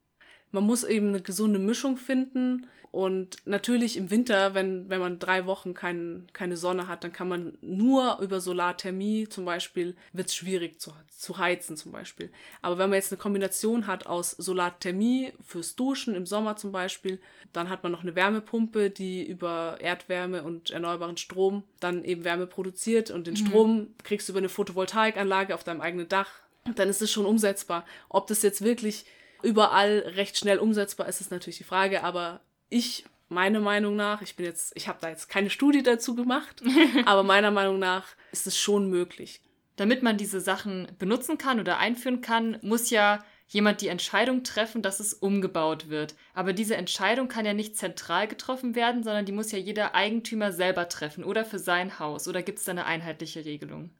Man 0.51 0.65
muss 0.65 0.85
eben 0.85 1.09
eine 1.09 1.23
gesunde 1.23 1.59
Mischung 1.59 1.97
finden 1.97 2.67
und 2.93 3.39
natürlich 3.47 3.97
im 3.97 4.11
Winter, 4.11 4.53
wenn, 4.53 4.91
wenn 4.91 5.01
man 5.01 5.19
drei 5.19 5.47
Wochen 5.47 5.73
kein, 5.73 6.27
keine 6.35 6.59
Sonne 6.59 6.89
hat, 6.89 7.03
dann 7.03 7.13
kann 7.13 7.27
man 7.27 7.57
nur 7.63 8.19
über 8.21 8.39
Solarthermie 8.39 9.27
zum 9.31 9.47
Beispiel, 9.47 9.97
wird 10.13 10.29
es 10.29 10.35
schwierig 10.35 10.79
zu, 10.79 10.93
zu 11.09 11.39
heizen 11.39 11.79
zum 11.79 11.91
Beispiel. 11.91 12.31
Aber 12.61 12.77
wenn 12.77 12.91
man 12.91 12.99
jetzt 12.99 13.11
eine 13.11 13.19
Kombination 13.19 13.87
hat 13.87 14.07
aus 14.07 14.33
Solarthermie 14.33 15.33
fürs 15.43 15.75
Duschen 15.75 16.15
im 16.15 16.27
Sommer 16.27 16.57
zum 16.57 16.71
Beispiel, 16.71 17.19
dann 17.55 17.71
hat 17.71 17.83
man 17.83 17.93
noch 17.93 18.03
eine 18.03 18.15
Wärmepumpe, 18.15 18.91
die 18.91 19.27
über 19.27 19.79
Erdwärme 19.81 20.43
und 20.43 20.71
erneuerbaren 20.71 21.17
Strom 21.17 21.65
dann 21.81 22.05
eben 22.05 22.25
Wärme 22.25 22.47
produziert 22.47 23.11
und 23.11 23.27
den 23.27 23.35
mhm. 23.35 23.47
Strom 23.47 23.87
kriegst 24.05 24.29
du 24.29 24.35
über 24.35 24.41
eine 24.41 24.51
Photovoltaikanlage 24.51 25.55
auf 25.55 25.65
deinem 25.65 25.81
eigenen 25.81 26.11
Dach. 26.11 26.29
Dann 26.75 26.91
ist 26.91 27.01
es 27.01 27.11
schon 27.11 27.25
umsetzbar. 27.25 27.87
Ob 28.11 28.27
das 28.27 28.43
jetzt 28.43 28.63
wirklich 28.63 29.07
überall 29.43 30.01
recht 30.15 30.37
schnell 30.37 30.59
umsetzbar 30.59 31.09
ist, 31.09 31.23
ist 31.23 31.31
natürlich 31.31 31.57
die 31.57 31.65
Frage, 31.65 32.05
aber 32.05 32.43
ich 32.73 33.05
meiner 33.29 33.61
Meinung 33.61 33.97
nach, 33.97 34.23
ich 34.23 34.37
bin 34.37 34.47
jetzt, 34.47 34.73
ich 34.77 34.89
habe 34.89 34.99
da 35.01 35.09
jetzt 35.09 35.29
keine 35.29 35.51
Studie 35.51 35.83
dazu 35.83 36.15
gemacht, 36.15 36.63
aber 37.07 37.23
meiner 37.23 37.51
Meinung 37.51 37.79
nach 37.79 38.07
ist 38.33 38.47
es 38.47 38.59
schon 38.59 38.89
möglich. 38.89 39.41
Damit 39.77 40.03
man 40.03 40.19
diese 40.19 40.41
Sachen 40.41 40.89
benutzen 40.99 41.39
kann 41.39 41.59
oder 41.59 41.79
einführen 41.79 42.21
kann, 42.21 42.59
muss 42.63 42.91
ja 42.91 43.25
jemand 43.49 43.81
die 43.81 43.89
Entscheidung 43.89 44.45
treffen, 44.45 44.83
dass 44.83 45.01
es 45.01 45.15
umgebaut 45.15 45.89
wird. 45.89 46.15
Aber 46.35 46.53
diese 46.53 46.77
Entscheidung 46.77 47.29
kann 47.29 47.45
ja 47.45 47.55
nicht 47.55 47.77
zentral 47.77 48.29
getroffen 48.29 48.75
werden, 48.75 49.03
sondern 49.03 49.27
die 49.27 49.33
muss 49.33 49.53
ja 49.53 49.59
jeder 49.59 49.95
Eigentümer 49.95 50.53
selber 50.53 50.89
treffen 50.89 51.25
oder 51.25 51.45
für 51.45 51.59
sein 51.59 51.99
Haus. 51.99 52.29
Oder 52.29 52.43
gibt 52.43 52.59
es 52.59 52.65
da 52.65 52.73
eine 52.73 52.87
einheitliche 52.87 53.45
Regelung? 53.45 53.91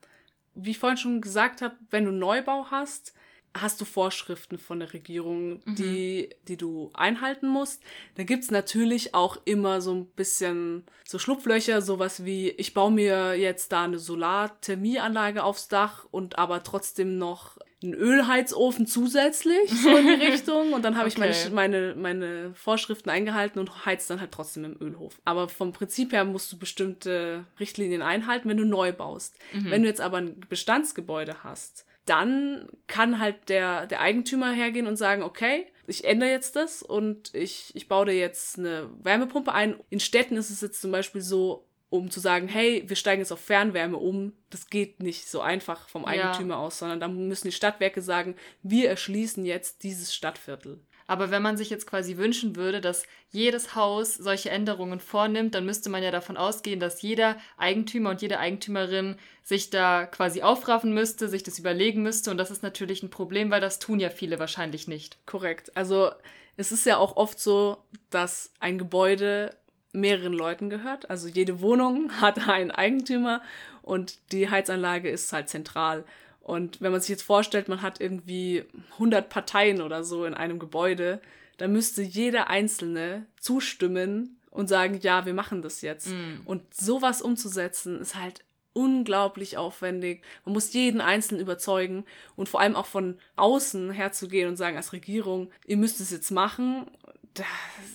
Wie 0.55 0.71
ich 0.71 0.79
vorhin 0.79 0.99
schon 0.99 1.21
gesagt 1.21 1.63
habe, 1.63 1.77
wenn 1.91 2.05
du 2.05 2.13
Neubau 2.13 2.67
hast, 2.71 3.15
hast 3.55 3.81
du 3.81 3.85
Vorschriften 3.85 4.59
von 4.59 4.81
der 4.81 4.93
Regierung, 4.93 5.61
mhm. 5.65 5.75
die, 5.75 6.31
die 6.49 6.57
du 6.57 6.91
einhalten 6.95 7.49
musst. 7.49 7.83
Da 8.17 8.25
gibt's 8.25 8.51
natürlich 8.51 9.15
auch 9.15 9.39
immer 9.45 9.81
so 9.81 9.95
ein 9.95 10.07
bisschen 10.07 10.85
so 11.05 11.19
Schlupflöcher, 11.19 11.83
sowas 11.83 12.25
wie, 12.25 12.51
ich 12.51 12.75
baue 12.75 12.91
mir 12.91 13.35
jetzt 13.35 13.73
da 13.73 13.85
eine 13.85 13.99
Solarthermieanlage 13.99 15.45
aufs 15.45 15.69
Dach 15.69 16.07
und 16.11 16.39
aber 16.39 16.63
trotzdem 16.63 17.19
noch 17.19 17.59
einen 17.83 17.95
Ölheizofen 17.95 18.87
zusätzlich, 18.87 19.71
so 19.71 19.97
in 19.97 20.07
die 20.07 20.13
Richtung. 20.27 20.73
Und 20.73 20.85
dann 20.85 20.97
habe 20.97 21.09
okay. 21.09 21.31
ich 21.31 21.51
meine, 21.51 21.55
meine, 21.55 21.95
meine 21.97 22.55
Vorschriften 22.55 23.11
eingehalten 23.11 23.59
und 23.59 23.85
heiz 23.85 24.07
dann 24.07 24.21
halt 24.21 24.33
trotzdem 24.33 24.65
im 24.65 24.77
Ölhof. 24.81 25.21
Aber 25.25 25.49
vom 25.49 25.73
Prinzip 25.73 26.13
her 26.13 26.25
musst 26.25 26.53
du 26.53 26.59
bestimmte 26.59 27.45
Richtlinien 27.59 28.03
einhalten, 28.03 28.49
wenn 28.49 28.57
du 28.57 28.65
neu 28.65 28.93
baust. 28.93 29.37
Mhm. 29.53 29.71
Wenn 29.71 29.83
du 29.83 29.89
jetzt 29.89 30.01
aber 30.01 30.19
ein 30.19 30.41
Bestandsgebäude 30.49 31.43
hast, 31.43 31.85
dann 32.05 32.69
kann 32.87 33.19
halt 33.19 33.49
der, 33.49 33.87
der 33.87 34.01
Eigentümer 34.01 34.53
hergehen 34.53 34.87
und 34.87 34.97
sagen, 34.97 35.23
okay, 35.23 35.67
ich 35.87 36.05
ändere 36.05 36.31
jetzt 36.31 36.57
das 36.57 36.83
und 36.83 37.35
ich, 37.35 37.71
ich 37.75 37.89
baue 37.89 38.07
dir 38.07 38.17
jetzt 38.17 38.59
eine 38.59 38.91
Wärmepumpe 39.03 39.53
ein. 39.53 39.79
In 39.91 40.01
Städten 40.01 40.37
ist 40.37 40.51
es 40.51 40.61
jetzt 40.61 40.81
zum 40.81 40.91
Beispiel 40.91 41.21
so, 41.21 41.69
um 41.91 42.11
zu 42.11 42.21
sagen, 42.21 42.49
hey, 42.49 42.85
wir 42.87 42.97
steigen 42.97 43.21
jetzt 43.21 43.33
auf 43.33 43.41
Fernwärme 43.41 43.99
um. 43.99 44.33
Das 44.51 44.71
geht 44.71 45.03
nicht 45.03 45.29
so 45.29 45.41
einfach 45.41 45.89
vom 45.89 46.05
Eigentümer 46.05 46.55
ja. 46.55 46.61
aus, 46.61 46.79
sondern 46.79 47.01
da 47.01 47.09
müssen 47.09 47.49
die 47.49 47.53
Stadtwerke 47.53 48.01
sagen, 48.01 48.37
wir 48.63 48.89
erschließen 48.89 49.45
jetzt 49.45 49.83
dieses 49.83 50.15
Stadtviertel. 50.15 50.81
Aber 51.13 51.31
wenn 51.31 51.43
man 51.43 51.59
sich 51.59 51.69
jetzt 51.69 51.87
quasi 51.87 52.17
wünschen 52.17 52.57
würde, 52.57 52.81
dass 52.81 53.03
jedes 53.29 53.75
Haus 53.75 54.15
solche 54.15 54.49
Änderungen 54.49 54.99
vornimmt, 54.99 55.55
dann 55.55 55.67
müsste 55.67 55.91
man 55.91 56.03
ja 56.03 56.11
davon 56.11 56.39
ausgehen, 56.39 56.81
dass 56.81 57.03
jeder 57.03 57.37
Eigentümer 57.59 58.09
und 58.09 58.23
jede 58.23 58.39
Eigentümerin 58.39 59.17
sich 59.43 59.69
da 59.69 60.07
quasi 60.07 60.41
aufraffen 60.41 60.95
müsste, 60.95 61.29
sich 61.29 61.43
das 61.43 61.59
überlegen 61.59 62.03
müsste. 62.03 62.31
Und 62.31 62.39
das 62.39 62.51
ist 62.51 62.63
natürlich 62.63 63.03
ein 63.03 63.11
Problem, 63.11 63.51
weil 63.51 63.61
das 63.61 63.79
tun 63.79 64.01
ja 64.01 64.09
viele 64.09 64.39
wahrscheinlich 64.39 64.89
nicht. 64.89 65.19
Korrekt. 65.27 65.77
Also 65.77 66.13
es 66.57 66.73
ist 66.73 66.87
ja 66.87 66.97
auch 66.97 67.15
oft 67.19 67.39
so, 67.39 67.77
dass 68.09 68.55
ein 68.59 68.79
Gebäude 68.79 69.55
mehreren 69.93 70.33
Leuten 70.33 70.71
gehört. 70.71 71.11
Also 71.11 71.29
jede 71.29 71.61
Wohnung 71.61 72.11
hat 72.23 72.49
einen 72.49 72.71
Eigentümer 72.71 73.43
und 73.83 74.33
die 74.33 74.49
Heizanlage 74.49 75.11
ist 75.11 75.31
halt 75.35 75.51
zentral. 75.51 76.07
Und 76.43 76.81
wenn 76.81 76.93
man 76.93 77.01
sich 77.01 77.11
jetzt 77.11 77.23
vorstellt, 77.23 77.69
man 77.69 77.83
hat 77.83 78.01
irgendwie 78.01 78.65
100 78.95 79.29
Parteien 79.29 79.81
oder 79.81 80.03
so 80.03 80.25
in 80.25 80.35
einem 80.35 80.59
Gebäude, 80.59 81.21
dann 81.57 81.73
müsste 81.73 82.03
jeder 82.03 82.51
Einzelne 82.51 83.27
zustimmen 83.39 84.41
und 84.51 84.69
sagen, 84.69 84.99
ja, 85.01 85.25
wir 85.25 85.35
machen 85.35 85.63
das 85.63 85.81
jetzt. 85.81 86.09
Mm. 86.09 86.41
Und 86.45 86.75
sowas 86.75 87.23
umzusetzen 87.23 88.01
ist 88.01 88.17
halt 88.17 88.45
unglaublich 88.73 89.57
aufwendig. 89.57 90.23
Man 90.45 90.55
muss 90.55 90.73
jeden 90.73 91.01
Einzelnen 91.01 91.41
überzeugen 91.41 92.05
und 92.37 92.49
vor 92.49 92.61
allem 92.61 92.75
auch 92.75 92.87
von 92.87 93.19
außen 93.37 93.91
herzugehen 93.91 94.49
und 94.49 94.57
sagen 94.57 94.77
als 94.77 94.93
Regierung, 94.93 95.51
ihr 95.67 95.77
müsst 95.77 96.01
es 96.01 96.11
jetzt 96.11 96.31
machen. 96.31 96.87
Das 97.35 97.47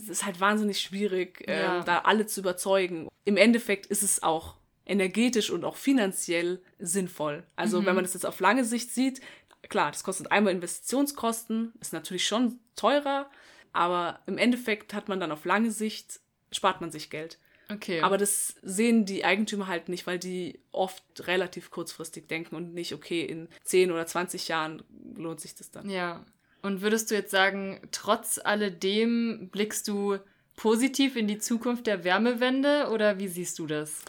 ist 0.10 0.26
halt 0.26 0.40
wahnsinnig 0.40 0.80
schwierig, 0.80 1.44
ja. 1.48 1.82
äh, 1.82 1.84
da 1.84 2.00
alle 2.00 2.26
zu 2.26 2.40
überzeugen. 2.40 3.08
Im 3.26 3.38
Endeffekt 3.38 3.88
ist 3.88 4.04
es 4.04 4.24
auch 4.24 4.56
energetisch 4.88 5.50
und 5.50 5.66
auch 5.66 5.76
finanziell 5.76 6.62
sinnvoll. 6.80 7.44
Also 7.56 7.82
mhm. 7.82 7.86
wenn 7.86 7.96
man 7.96 8.04
das 8.04 8.14
jetzt 8.14 8.26
auf 8.26 8.40
lange 8.40 8.64
Sicht 8.64 8.92
sieht, 8.92 9.22
klar, 9.70 9.92
das 9.92 10.04
kostet 10.04 10.32
einmal 10.32 10.54
Investitionskosten, 10.54 11.74
ist 11.82 11.94
natürlich 11.94 12.26
schon 12.26 12.60
teurer, 12.76 13.30
aber 13.74 14.22
im 14.26 14.38
Endeffekt 14.38 14.94
hat 14.94 15.10
man 15.10 15.20
dann 15.20 15.32
auf 15.32 15.46
lange 15.46 15.72
Sicht, 15.72 16.20
spart 16.52 16.82
man 16.82 16.92
sich 16.92 17.10
Geld. 17.10 17.38
Okay. 17.70 18.02
Aber 18.02 18.18
das 18.18 18.56
sehen 18.62 19.06
die 19.06 19.26
Eigentümer 19.26 19.68
halt 19.68 19.90
nicht, 19.90 20.08
weil 20.08 20.20
die 20.20 20.62
oft 20.72 21.04
relativ 21.28 21.70
kurzfristig 21.70 22.28
denken 22.28 22.56
und 22.56 22.74
nicht, 22.74 22.94
okay, 22.94 23.26
in 23.26 23.50
10 23.66 23.92
oder 23.92 24.06
20 24.06 24.48
Jahren 24.48 24.84
lohnt 25.16 25.42
sich 25.42 25.54
das 25.54 25.70
dann. 25.70 25.90
Ja. 25.90 26.26
Und 26.62 26.82
würdest 26.82 27.12
du 27.12 27.16
jetzt 27.16 27.32
sagen, 27.32 27.82
trotz 27.92 28.40
alledem 28.42 29.50
blickst 29.52 29.88
du 29.88 30.18
positiv 30.56 31.16
in 31.16 31.28
die 31.28 31.40
Zukunft 31.40 31.88
der 31.88 32.04
Wärmewende 32.04 32.90
oder 32.92 33.20
wie 33.20 33.28
siehst 33.28 33.60
du 33.60 33.68
das? 33.68 34.02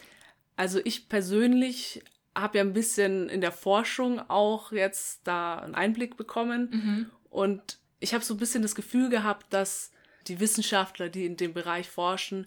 Also 0.58 0.80
ich 0.82 1.08
persönlich 1.08 2.02
habe 2.34 2.58
ja 2.58 2.64
ein 2.64 2.72
bisschen 2.72 3.28
in 3.28 3.40
der 3.40 3.52
Forschung 3.52 4.18
auch 4.28 4.72
jetzt 4.72 5.20
da 5.22 5.60
einen 5.60 5.76
Einblick 5.76 6.16
bekommen 6.16 6.68
mhm. 6.72 7.10
und 7.30 7.78
ich 8.00 8.12
habe 8.12 8.24
so 8.24 8.34
ein 8.34 8.38
bisschen 8.38 8.62
das 8.62 8.74
Gefühl 8.74 9.08
gehabt, 9.08 9.46
dass 9.50 9.92
die 10.26 10.40
Wissenschaftler, 10.40 11.10
die 11.10 11.26
in 11.26 11.36
dem 11.36 11.54
Bereich 11.54 11.88
forschen, 11.88 12.44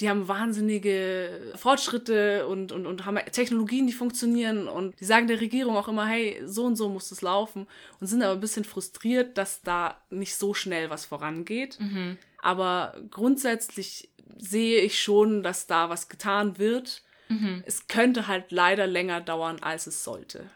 die 0.00 0.10
haben 0.10 0.26
wahnsinnige 0.26 1.52
Fortschritte 1.54 2.48
und, 2.48 2.72
und, 2.72 2.84
und 2.84 3.06
haben 3.06 3.16
Technologien, 3.30 3.86
die 3.86 3.92
funktionieren 3.92 4.66
und 4.66 4.98
die 4.98 5.04
sagen 5.04 5.28
der 5.28 5.40
Regierung 5.40 5.76
auch 5.76 5.86
immer, 5.86 6.04
hey, 6.04 6.42
so 6.44 6.64
und 6.64 6.74
so 6.74 6.88
muss 6.88 7.12
es 7.12 7.22
laufen 7.22 7.68
und 8.00 8.08
sind 8.08 8.24
aber 8.24 8.34
ein 8.34 8.40
bisschen 8.40 8.64
frustriert, 8.64 9.38
dass 9.38 9.62
da 9.62 10.00
nicht 10.10 10.34
so 10.34 10.52
schnell 10.52 10.90
was 10.90 11.04
vorangeht. 11.04 11.78
Mhm. 11.78 12.18
Aber 12.42 12.96
grundsätzlich 13.08 14.10
sehe 14.36 14.80
ich 14.80 15.00
schon, 15.00 15.44
dass 15.44 15.68
da 15.68 15.88
was 15.90 16.08
getan 16.08 16.58
wird 16.58 17.02
Mhm. 17.28 17.62
Es 17.66 17.88
könnte 17.88 18.26
halt 18.26 18.52
leider 18.52 18.86
länger 18.86 19.20
dauern, 19.20 19.58
als 19.60 19.86
es 19.86 20.04
sollte. 20.04 20.48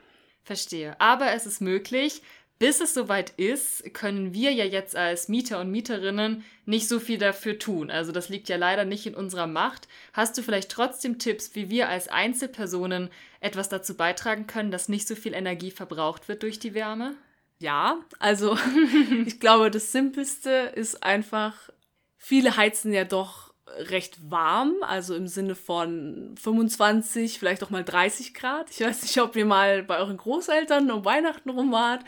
Verstehe. 0.43 0.99
Aber 1.01 1.33
es 1.33 1.47
ist 1.47 1.61
möglich. 1.61 2.23
Bis 2.61 2.83
es 2.83 2.93
soweit 2.93 3.31
ist, 3.39 3.95
können 3.95 4.35
wir 4.35 4.53
ja 4.53 4.67
jetzt 4.67 4.95
als 4.95 5.29
Mieter 5.29 5.61
und 5.61 5.71
Mieterinnen 5.71 6.45
nicht 6.67 6.89
so 6.89 7.01
viel 7.01 7.17
dafür 7.17 7.59
tun. 7.59 7.91
Also 7.91 8.13
das 8.13 8.29
liegt 8.29 8.51
ja 8.51 8.57
leider 8.57 8.85
nicht 8.85 9.07
in 9.07 9.15
unserer 9.15 9.47
Macht. 9.47 9.89
Hast 10.13 10.37
du 10.37 10.43
vielleicht 10.43 10.71
trotzdem 10.71 11.19
Tipps, 11.19 11.55
wie 11.55 11.71
wir 11.71 11.89
als 11.89 12.09
Einzelpersonen 12.09 13.09
etwas 13.41 13.71
dazu 13.71 13.97
beitragen 13.97 14.47
können, 14.47 14.71
dass 14.71 14.91
nicht 14.91 15.09
so 15.09 15.15
viel 15.15 15.33
Energie 15.33 15.71
verbraucht 15.71 16.29
wird 16.29 16.43
durch 16.43 16.59
die 16.59 16.75
Wärme? 16.75 17.15
Ja, 17.61 17.99
also 18.19 18.59
ich 19.27 19.41
glaube, 19.41 19.71
das 19.71 19.91
Simpelste 19.91 20.51
ist 20.75 21.03
einfach, 21.03 21.71
viele 22.19 22.59
heizen 22.59 22.93
ja 22.93 23.05
doch 23.05 23.50
recht 23.79 24.31
warm, 24.31 24.75
also 24.83 25.15
im 25.15 25.27
Sinne 25.27 25.55
von 25.55 26.35
25, 26.41 27.39
vielleicht 27.39 27.63
auch 27.63 27.71
mal 27.71 27.85
30 27.85 28.35
Grad. 28.35 28.71
Ich 28.71 28.81
weiß 28.81 29.03
nicht, 29.03 29.21
ob 29.21 29.37
ihr 29.37 29.45
mal 29.45 29.83
bei 29.83 29.99
euren 29.99 30.17
Großeltern 30.17 30.91
um 30.91 31.05
Weihnachten 31.05 31.51
rum 31.51 31.73
wart. 31.73 32.05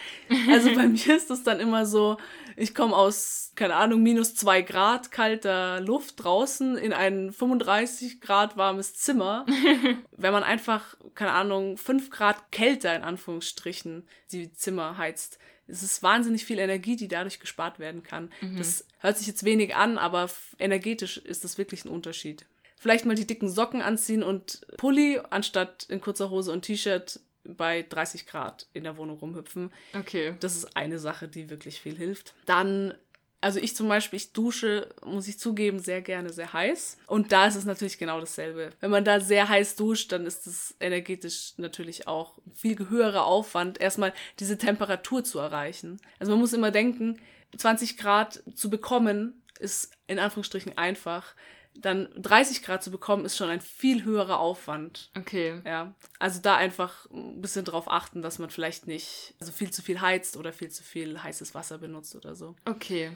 Also 0.50 0.74
bei 0.74 0.86
mir 0.88 1.16
ist 1.16 1.30
das 1.30 1.42
dann 1.42 1.60
immer 1.60 1.86
so, 1.86 2.16
ich 2.56 2.74
komme 2.74 2.94
aus, 2.94 3.52
keine 3.54 3.74
Ahnung, 3.74 4.02
minus 4.02 4.34
zwei 4.34 4.62
Grad 4.62 5.10
kalter 5.10 5.80
Luft 5.80 6.22
draußen 6.22 6.76
in 6.76 6.92
ein 6.92 7.32
35 7.32 8.20
Grad 8.20 8.56
warmes 8.56 8.94
Zimmer. 8.94 9.46
Wenn 10.16 10.32
man 10.32 10.42
einfach, 10.42 10.96
keine 11.14 11.32
Ahnung, 11.32 11.76
fünf 11.76 12.10
Grad 12.10 12.52
kälter 12.52 12.94
in 12.94 13.02
Anführungsstrichen 13.02 14.06
die 14.32 14.52
Zimmer 14.52 14.98
heizt, 14.98 15.38
es 15.72 15.82
ist 15.82 16.02
wahnsinnig 16.02 16.44
viel 16.44 16.58
Energie, 16.58 16.96
die 16.96 17.08
dadurch 17.08 17.40
gespart 17.40 17.78
werden 17.78 18.02
kann. 18.02 18.30
Mhm. 18.42 18.58
Das 18.58 18.86
hört 18.98 19.16
sich 19.16 19.26
jetzt 19.26 19.44
wenig 19.44 19.74
an, 19.74 19.98
aber 19.98 20.30
energetisch 20.58 21.16
ist 21.16 21.44
das 21.44 21.56
wirklich 21.58 21.84
ein 21.84 21.88
Unterschied. 21.88 22.44
Vielleicht 22.76 23.06
mal 23.06 23.14
die 23.14 23.26
dicken 23.26 23.48
Socken 23.48 23.80
anziehen 23.80 24.22
und 24.22 24.66
Pulli 24.76 25.20
anstatt 25.30 25.84
in 25.88 26.00
kurzer 26.00 26.30
Hose 26.30 26.52
und 26.52 26.62
T-Shirt 26.62 27.20
bei 27.44 27.86
30 27.88 28.26
Grad 28.26 28.66
in 28.72 28.84
der 28.84 28.96
Wohnung 28.96 29.18
rumhüpfen. 29.18 29.72
Okay. 29.98 30.34
Das 30.40 30.56
ist 30.56 30.76
eine 30.76 30.98
Sache, 30.98 31.26
die 31.26 31.48
wirklich 31.48 31.80
viel 31.80 31.96
hilft. 31.96 32.34
Dann 32.44 32.94
also 33.42 33.58
ich 33.58 33.76
zum 33.76 33.88
Beispiel, 33.88 34.16
ich 34.16 34.32
dusche, 34.32 34.88
muss 35.04 35.26
ich 35.26 35.38
zugeben, 35.38 35.80
sehr 35.80 36.00
gerne 36.00 36.32
sehr 36.32 36.52
heiß. 36.52 36.96
Und 37.08 37.32
da 37.32 37.46
ist 37.46 37.56
es 37.56 37.64
natürlich 37.64 37.98
genau 37.98 38.20
dasselbe. 38.20 38.70
Wenn 38.80 38.90
man 38.90 39.04
da 39.04 39.20
sehr 39.20 39.48
heiß 39.48 39.74
duscht, 39.74 40.12
dann 40.12 40.26
ist 40.26 40.46
es 40.46 40.76
energetisch 40.80 41.54
natürlich 41.56 42.06
auch 42.06 42.38
ein 42.46 42.54
viel 42.54 42.88
höherer 42.88 43.26
Aufwand, 43.26 43.80
erstmal 43.80 44.14
diese 44.38 44.58
Temperatur 44.58 45.24
zu 45.24 45.40
erreichen. 45.40 46.00
Also 46.20 46.32
man 46.32 46.40
muss 46.40 46.52
immer 46.52 46.70
denken, 46.70 47.20
20 47.56 47.98
Grad 47.98 48.42
zu 48.54 48.70
bekommen, 48.70 49.42
ist 49.58 49.92
in 50.06 50.20
Anführungsstrichen 50.20 50.78
einfach. 50.78 51.34
Dann 51.74 52.10
30 52.16 52.62
Grad 52.62 52.84
zu 52.84 52.90
bekommen, 52.90 53.24
ist 53.24 53.36
schon 53.36 53.48
ein 53.48 53.60
viel 53.60 54.04
höherer 54.04 54.38
Aufwand. 54.38 55.10
Okay. 55.18 55.60
Ja. 55.64 55.94
Also 56.18 56.40
da 56.40 56.56
einfach 56.56 57.10
ein 57.10 57.40
bisschen 57.40 57.64
drauf 57.64 57.90
achten, 57.90 58.22
dass 58.22 58.38
man 58.38 58.50
vielleicht 58.50 58.86
nicht 58.86 59.34
also 59.40 59.52
viel 59.52 59.70
zu 59.70 59.82
viel 59.82 60.00
heizt 60.00 60.36
oder 60.36 60.52
viel 60.52 60.68
zu 60.68 60.84
viel 60.84 61.20
heißes 61.22 61.54
Wasser 61.54 61.78
benutzt 61.78 62.14
oder 62.14 62.36
so. 62.36 62.54
Okay. 62.66 63.10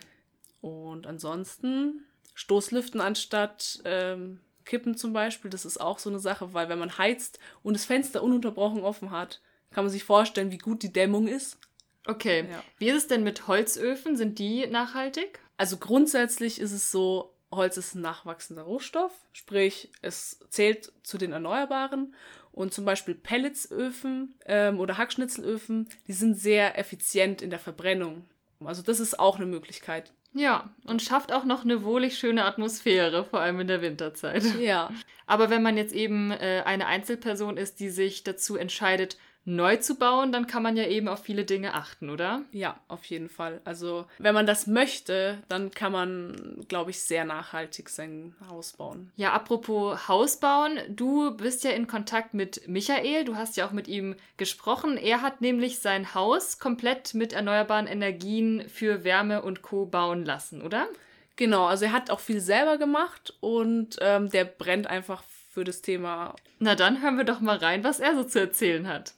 Und 0.60 1.06
ansonsten 1.06 2.04
Stoßlüften 2.34 3.00
anstatt 3.00 3.80
ähm, 3.84 4.40
Kippen 4.64 4.96
zum 4.96 5.12
Beispiel, 5.12 5.50
das 5.50 5.64
ist 5.64 5.80
auch 5.80 5.98
so 5.98 6.10
eine 6.10 6.18
Sache, 6.18 6.52
weil 6.52 6.68
wenn 6.68 6.78
man 6.78 6.98
heizt 6.98 7.38
und 7.62 7.74
das 7.74 7.84
Fenster 7.84 8.22
ununterbrochen 8.22 8.82
offen 8.82 9.10
hat, 9.10 9.40
kann 9.70 9.84
man 9.84 9.90
sich 9.90 10.04
vorstellen, 10.04 10.50
wie 10.50 10.58
gut 10.58 10.82
die 10.82 10.92
Dämmung 10.92 11.28
ist. 11.28 11.58
Okay. 12.06 12.46
Ja. 12.50 12.62
Wie 12.78 12.88
ist 12.88 12.96
es 12.96 13.06
denn 13.08 13.24
mit 13.24 13.48
Holzöfen? 13.48 14.16
Sind 14.16 14.38
die 14.38 14.66
nachhaltig? 14.66 15.40
Also 15.56 15.76
grundsätzlich 15.76 16.60
ist 16.60 16.72
es 16.72 16.90
so, 16.90 17.34
Holz 17.50 17.76
ist 17.76 17.94
ein 17.94 18.02
nachwachsender 18.02 18.62
Rohstoff, 18.62 19.12
sprich 19.32 19.90
es 20.02 20.40
zählt 20.50 20.92
zu 21.02 21.18
den 21.18 21.32
Erneuerbaren 21.32 22.14
und 22.52 22.74
zum 22.74 22.84
Beispiel 22.84 23.14
Pelletsöfen 23.14 24.34
ähm, 24.46 24.80
oder 24.80 24.98
Hackschnitzelöfen, 24.98 25.88
die 26.06 26.12
sind 26.12 26.34
sehr 26.34 26.78
effizient 26.78 27.42
in 27.42 27.50
der 27.50 27.58
Verbrennung. 27.58 28.24
Also 28.64 28.82
das 28.82 29.00
ist 29.00 29.18
auch 29.18 29.36
eine 29.36 29.46
Möglichkeit. 29.46 30.12
Ja, 30.32 30.70
und 30.84 31.02
schafft 31.02 31.32
auch 31.32 31.44
noch 31.44 31.64
eine 31.64 31.82
wohlig 31.82 32.18
schöne 32.18 32.44
Atmosphäre, 32.44 33.24
vor 33.24 33.40
allem 33.40 33.60
in 33.60 33.68
der 33.68 33.80
Winterzeit. 33.82 34.44
Ja, 34.60 34.90
Aber 35.26 35.50
wenn 35.50 35.62
man 35.62 35.76
jetzt 35.76 35.94
eben 35.94 36.30
äh, 36.30 36.62
eine 36.64 36.86
Einzelperson 36.86 37.56
ist, 37.56 37.80
die 37.80 37.90
sich 37.90 38.22
dazu 38.22 38.56
entscheidet, 38.56 39.16
neu 39.46 39.76
zu 39.76 39.94
bauen, 39.94 40.32
dann 40.32 40.48
kann 40.48 40.62
man 40.62 40.76
ja 40.76 40.84
eben 40.86 41.06
auf 41.08 41.22
viele 41.22 41.44
Dinge 41.44 41.74
achten, 41.74 42.10
oder? 42.10 42.42
ja, 42.50 42.78
auf 42.88 43.04
jeden 43.04 43.28
Fall. 43.28 43.60
Also 43.64 44.06
wenn 44.18 44.34
man 44.34 44.46
das 44.46 44.66
möchte, 44.66 45.38
dann 45.48 45.70
kann 45.70 45.92
man, 45.92 46.64
glaube 46.68 46.90
ich, 46.90 47.00
sehr 47.00 47.24
nachhaltig 47.24 47.88
sein 47.88 48.34
Haus 48.48 48.72
bauen. 48.72 49.12
Ja, 49.16 49.32
apropos 49.32 50.08
Haus 50.08 50.38
bauen, 50.38 50.78
du 50.88 51.36
bist 51.36 51.62
ja 51.64 51.70
in 51.70 51.86
Kontakt 51.86 52.34
mit 52.34 52.66
Michael, 52.66 53.24
du 53.24 53.36
hast 53.36 53.56
ja 53.56 53.66
auch 53.66 53.72
mit 53.72 53.86
ihm 53.86 54.16
gesprochen. 54.36 54.96
Er 54.96 55.22
hat 55.22 55.40
nämlich 55.40 55.78
sein 55.78 56.12
Haus 56.14 56.58
komplett 56.58 57.14
mit 57.14 57.32
erneuerbaren 57.32 57.86
Energien 57.86 58.68
für 58.68 59.04
Wärme 59.04 59.42
und 59.42 59.62
Co. 59.62 59.86
bauen 59.86 60.24
lassen, 60.24 60.60
oder? 60.60 60.88
Genau, 61.36 61.66
also 61.66 61.84
er 61.84 61.92
hat 61.92 62.10
auch 62.10 62.20
viel 62.20 62.40
selber 62.40 62.78
gemacht 62.78 63.34
und 63.40 63.96
ähm, 64.00 64.28
der 64.30 64.44
brennt 64.44 64.88
einfach 64.88 65.22
für 65.52 65.62
das 65.62 65.82
Thema. 65.82 66.34
Na 66.58 66.74
dann 66.74 67.00
hören 67.00 67.16
wir 67.16 67.24
doch 67.24 67.40
mal 67.40 67.58
rein, 67.58 67.84
was 67.84 68.00
er 68.00 68.14
so 68.16 68.24
zu 68.24 68.40
erzählen 68.40 68.88
hat. 68.88 69.14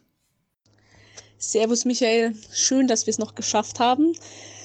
Servus 1.39 1.85
Michael, 1.85 2.35
schön, 2.53 2.89
dass 2.89 3.07
wir 3.07 3.13
es 3.13 3.19
noch 3.19 3.37
geschafft 3.37 3.79
haben. 3.79 4.13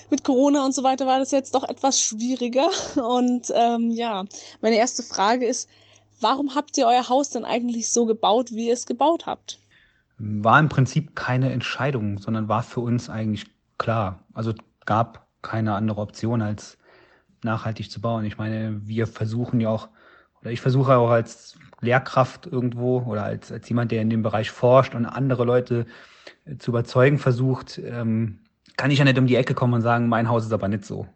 Mit 0.09 0.23
Corona 0.23 0.65
und 0.65 0.73
so 0.73 0.83
weiter 0.83 1.05
war 1.05 1.19
das 1.19 1.29
jetzt 1.29 1.53
doch 1.53 1.63
etwas 1.63 2.01
schwieriger. 2.01 2.67
Und 2.95 3.51
ähm, 3.53 3.91
ja, 3.91 4.25
meine 4.61 4.75
erste 4.75 5.03
Frage 5.03 5.45
ist, 5.45 5.69
warum 6.19 6.55
habt 6.55 6.75
ihr 6.77 6.87
euer 6.87 7.09
Haus 7.09 7.29
denn 7.29 7.45
eigentlich 7.45 7.91
so 7.91 8.05
gebaut, 8.05 8.51
wie 8.51 8.67
ihr 8.67 8.73
es 8.73 8.87
gebaut 8.87 9.27
habt? 9.27 9.59
War 10.17 10.59
im 10.59 10.69
Prinzip 10.69 11.15
keine 11.15 11.51
Entscheidung, 11.51 12.17
sondern 12.17 12.47
war 12.47 12.63
für 12.63 12.79
uns 12.79 13.07
eigentlich 13.09 13.45
klar. 13.77 14.23
Also 14.33 14.53
gab 14.85 15.27
keine 15.43 15.75
andere 15.75 16.01
Option, 16.01 16.41
als 16.41 16.77
nachhaltig 17.43 17.91
zu 17.91 18.01
bauen. 18.01 18.25
Ich 18.25 18.37
meine, 18.37 18.81
wir 18.83 19.05
versuchen 19.05 19.59
ja 19.59 19.69
auch, 19.69 19.89
oder 20.41 20.49
ich 20.49 20.61
versuche 20.61 20.97
auch 20.97 21.09
als 21.11 21.55
Lehrkraft 21.81 22.47
irgendwo 22.47 23.01
oder 23.01 23.23
als, 23.23 23.51
als 23.51 23.69
jemand, 23.69 23.91
der 23.91 24.01
in 24.01 24.09
dem 24.09 24.23
Bereich 24.23 24.49
forscht 24.49 24.95
und 24.95 25.05
andere 25.05 25.43
Leute 25.43 25.85
zu 26.59 26.71
überzeugen 26.71 27.19
versucht, 27.19 27.79
ähm, 27.83 28.39
kann 28.77 28.91
ich 28.91 28.99
ja 28.99 29.05
nicht 29.05 29.17
um 29.17 29.27
die 29.27 29.35
Ecke 29.35 29.53
kommen 29.53 29.73
und 29.73 29.81
sagen, 29.81 30.07
mein 30.07 30.29
Haus 30.29 30.45
ist 30.45 30.53
aber 30.53 30.67
nicht 30.67 30.85
so. 30.85 31.07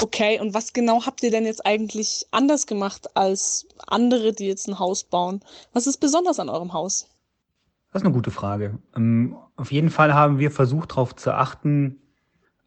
Okay, 0.00 0.38
und 0.40 0.54
was 0.54 0.72
genau 0.72 1.04
habt 1.06 1.22
ihr 1.22 1.30
denn 1.30 1.44
jetzt 1.44 1.66
eigentlich 1.66 2.26
anders 2.30 2.66
gemacht 2.66 3.16
als 3.16 3.66
andere, 3.86 4.32
die 4.32 4.46
jetzt 4.46 4.68
ein 4.68 4.78
Haus 4.78 5.02
bauen? 5.02 5.40
Was 5.72 5.86
ist 5.86 5.98
besonders 5.98 6.38
an 6.38 6.48
eurem 6.48 6.72
Haus? 6.72 7.08
Das 7.92 8.02
ist 8.02 8.06
eine 8.06 8.14
gute 8.14 8.30
Frage. 8.30 8.78
Ähm, 8.94 9.36
auf 9.56 9.72
jeden 9.72 9.90
Fall 9.90 10.14
haben 10.14 10.38
wir 10.38 10.50
versucht, 10.50 10.92
darauf 10.92 11.16
zu 11.16 11.34
achten, 11.34 12.00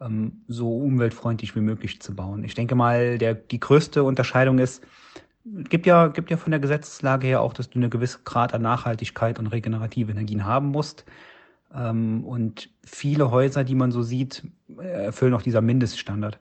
ähm, 0.02 0.44
so 0.48 0.76
umweltfreundlich 0.76 1.56
wie 1.56 1.62
möglich 1.62 2.02
zu 2.02 2.16
bauen. 2.16 2.44
Ich 2.44 2.56
denke 2.56 2.76
mal, 2.76 3.18
der, 3.18 3.36
die 3.36 3.60
größte 3.60 4.04
Unterscheidung 4.04 4.60
ist, 4.60 4.84
gibt 5.46 5.86
ja, 5.86 6.08
gibt 6.08 6.32
ja 6.32 6.38
von 6.38 6.52
der 6.52 6.60
Gesetzeslage 6.60 7.28
her 7.28 7.42
auch, 7.42 7.54
dass 7.54 7.70
du 7.70 7.80
eine 7.80 7.90
gewisse 7.90 8.20
Grad 8.24 8.54
an 8.54 8.64
Nachhaltigkeit 8.64 9.40
und 9.40 9.48
regenerative 9.48 10.12
Energien 10.12 10.46
haben 10.46 10.68
musst. 10.68 11.06
Ähm, 11.76 12.24
und 12.26 12.70
viele 12.84 13.32
Häuser, 13.32 13.64
die 13.64 13.76
man 13.76 13.92
so 13.92 14.02
sieht, 14.02 14.44
äh, 14.80 15.06
erfüllen 15.06 15.34
auch 15.34 15.42
dieser 15.42 15.62
Mindeststandard. 15.62 16.40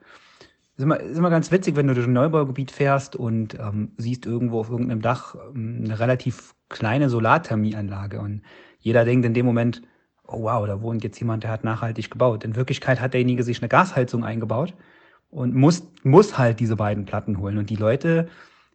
Ist 0.77 0.83
immer, 0.83 0.99
ist 0.99 1.17
immer 1.17 1.29
ganz 1.29 1.51
witzig, 1.51 1.75
wenn 1.75 1.87
du 1.87 1.93
durch 1.93 2.07
ein 2.07 2.13
Neubaugebiet 2.13 2.71
fährst 2.71 3.15
und 3.15 3.55
ähm, 3.59 3.91
siehst 3.97 4.25
irgendwo 4.25 4.59
auf 4.59 4.69
irgendeinem 4.69 5.01
Dach 5.01 5.35
ähm, 5.53 5.83
eine 5.85 5.99
relativ 5.99 6.55
kleine 6.69 7.09
Solarthermieanlage 7.09 8.19
und 8.19 8.41
jeder 8.79 9.05
denkt 9.05 9.25
in 9.25 9.33
dem 9.33 9.45
Moment, 9.45 9.81
oh 10.27 10.43
wow, 10.43 10.65
da 10.65 10.81
wohnt 10.81 11.03
jetzt 11.03 11.19
jemand, 11.19 11.43
der 11.43 11.51
hat 11.51 11.63
nachhaltig 11.63 12.09
gebaut. 12.09 12.43
In 12.43 12.55
Wirklichkeit 12.55 12.99
hat 12.99 13.13
derjenige 13.13 13.43
sich 13.43 13.61
eine 13.61 13.69
Gasheizung 13.69 14.23
eingebaut 14.23 14.73
und 15.29 15.53
muss, 15.53 15.87
muss 16.03 16.37
halt 16.37 16.59
diese 16.59 16.75
beiden 16.75 17.05
Platten 17.05 17.37
holen. 17.39 17.57
Und 17.57 17.69
die 17.69 17.75
Leute 17.75 18.27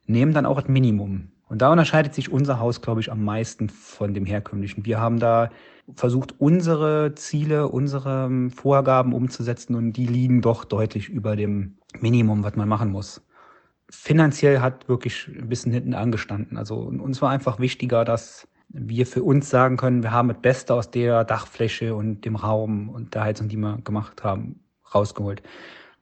nehmen 0.06 0.32
dann 0.32 0.46
auch 0.46 0.60
das 0.60 0.68
Minimum. 0.68 1.32
Und 1.48 1.62
da 1.62 1.70
unterscheidet 1.70 2.14
sich 2.14 2.30
unser 2.30 2.58
Haus, 2.58 2.82
glaube 2.82 3.00
ich, 3.00 3.10
am 3.10 3.24
meisten 3.24 3.68
von 3.68 4.14
dem 4.14 4.26
herkömmlichen. 4.26 4.84
Wir 4.84 5.00
haben 5.00 5.18
da 5.18 5.50
versucht, 5.94 6.34
unsere 6.38 7.14
Ziele, 7.14 7.68
unsere 7.68 8.26
ähm, 8.26 8.50
Vorgaben 8.50 9.12
umzusetzen 9.12 9.74
und 9.74 9.92
die 9.92 10.06
liegen 10.06 10.42
doch 10.42 10.64
deutlich 10.64 11.08
über 11.08 11.36
dem 11.36 11.76
Minimum, 12.00 12.42
was 12.42 12.56
man 12.56 12.68
machen 12.68 12.90
muss. 12.90 13.22
Finanziell 13.88 14.60
hat 14.60 14.88
wirklich 14.88 15.28
ein 15.28 15.48
bisschen 15.48 15.72
hinten 15.72 15.94
angestanden. 15.94 16.58
Also 16.58 16.76
uns 16.76 17.22
war 17.22 17.30
einfach 17.30 17.60
wichtiger, 17.60 18.04
dass 18.04 18.48
wir 18.68 19.06
für 19.06 19.22
uns 19.22 19.48
sagen 19.48 19.76
können, 19.76 20.02
wir 20.02 20.10
haben 20.10 20.28
das 20.28 20.40
Beste 20.40 20.74
aus 20.74 20.90
der 20.90 21.24
Dachfläche 21.24 21.94
und 21.94 22.24
dem 22.24 22.34
Raum 22.34 22.88
und 22.88 23.14
der 23.14 23.22
Heizung, 23.22 23.48
die 23.48 23.56
wir 23.56 23.78
gemacht 23.84 24.24
haben, 24.24 24.60
rausgeholt. 24.92 25.42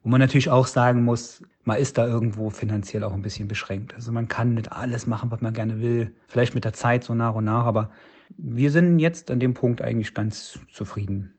Wo 0.03 0.09
man 0.09 0.21
natürlich 0.21 0.51
auch 0.51 0.67
sagen 0.67 1.05
muss, 1.05 1.43
man 1.65 1.79
ist 1.79 1.99
da 1.99 2.07
irgendwo 2.07 2.51
finanziell 2.51 3.05
auch 3.05 3.13
ein 3.13 3.23
bisschen 3.23 3.49
beschränkt. 3.49 3.95
Also 3.95 4.13
man 4.13 4.29
kann 4.29 4.55
nicht 4.55 4.73
alles 4.73 5.07
machen, 5.07 5.31
was 5.31 5.41
man 5.41 5.53
gerne 5.53 5.81
will. 5.81 6.15
Vielleicht 6.27 6.55
mit 6.55 6.65
der 6.65 6.73
Zeit 6.73 7.05
so 7.05 7.15
nach 7.15 7.35
und 7.35 7.45
nach, 7.45 7.65
aber 7.65 7.91
wir 8.37 8.71
sind 8.71 8.99
jetzt 8.99 9.31
an 9.31 9.41
dem 9.41 9.55
Punkt 9.55 9.83
eigentlich 9.83 10.15
ganz 10.15 10.59
zufrieden. 10.73 11.35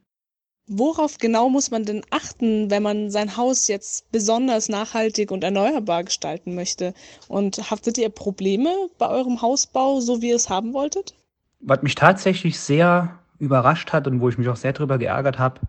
Worauf 0.68 1.20
genau 1.20 1.50
muss 1.50 1.70
man 1.70 1.86
denn 1.86 2.02
achten, 2.10 2.72
wenn 2.72 2.82
man 2.82 3.12
sein 3.12 3.38
Haus 3.38 3.68
jetzt 3.68 4.12
besonders 4.12 4.68
nachhaltig 4.68 5.30
und 5.30 5.44
erneuerbar 5.44 6.04
gestalten 6.04 6.56
möchte? 6.56 6.96
Und 7.28 7.70
haftet 7.70 8.00
ihr 8.00 8.10
Probleme 8.10 8.70
bei 8.98 9.08
eurem 9.08 9.44
Hausbau, 9.44 10.00
so 10.00 10.24
wie 10.24 10.30
ihr 10.30 10.36
es 10.36 10.50
haben 10.50 10.74
wolltet? 10.74 11.14
Was 11.60 11.84
mich 11.84 11.94
tatsächlich 11.94 12.60
sehr 12.60 13.20
überrascht 13.38 13.94
hat 13.94 14.08
und 14.08 14.22
wo 14.22 14.30
ich 14.30 14.40
mich 14.40 14.50
auch 14.50 14.56
sehr 14.56 14.74
drüber 14.74 14.98
geärgert 14.98 15.38
habe, 15.38 15.62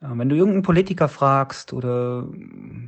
äh, 0.00 0.06
wenn 0.10 0.28
du 0.28 0.36
irgendeinen 0.36 0.62
Politiker 0.62 1.08
fragst 1.08 1.72
oder, 1.72 2.28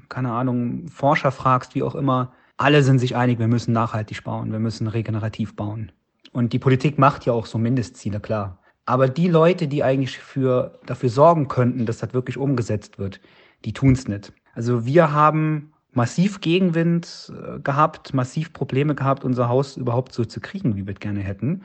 keine 0.09 0.33
Ahnung, 0.33 0.87
Forscher 0.89 1.33
fragst, 1.33 1.75
wie 1.75 1.83
auch 1.83 1.97
immer, 1.97 2.33
alle 2.57 2.83
sind 2.83 2.99
sich 2.99 3.17
einig, 3.17 3.39
wir 3.39 3.49
müssen 3.49 3.73
nachhaltig 3.73 4.23
bauen, 4.23 4.53
wir 4.53 4.59
müssen 4.59 4.87
regenerativ 4.87 5.57
bauen. 5.57 5.93
Und 6.39 6.53
die 6.53 6.61
Politik 6.61 7.01
macht 7.01 7.27
ja 7.27 7.33
auch 7.33 7.47
so 7.47 7.59
Mindestziele, 7.59 8.21
klar. 8.21 8.59
Aber 8.87 9.09
die 9.09 9.27
Leute, 9.27 9.67
die 9.67 9.83
eigentlich 9.83 10.21
für, 10.21 10.79
dafür 10.87 11.09
sorgen 11.09 11.49
könnten, 11.49 11.85
dass 11.85 11.99
das 11.99 12.15
wirklich 12.15 12.39
umgesetzt 12.39 12.97
wird, 12.97 13.21
die 13.65 13.73
tun 13.73 13.95
es 13.95 14.07
nicht. 14.07 14.33
Also 14.55 14.87
wir 14.87 15.11
haben 15.11 15.73
massiv 15.91 16.41
Gegenwind 16.41 17.33
äh, 17.35 17.59
gehabt, 17.59 18.15
massiv 18.15 18.53
Probleme 18.53 18.95
gehabt, 18.95 19.25
unser 19.25 19.49
Haus 19.49 19.77
überhaupt 19.77 20.13
so 20.13 20.25
zu 20.25 20.39
kriegen, 20.39 20.77
wie 20.77 20.87
wir 20.87 20.95
es 20.95 21.01
gerne 21.01 21.23
hätten. 21.23 21.63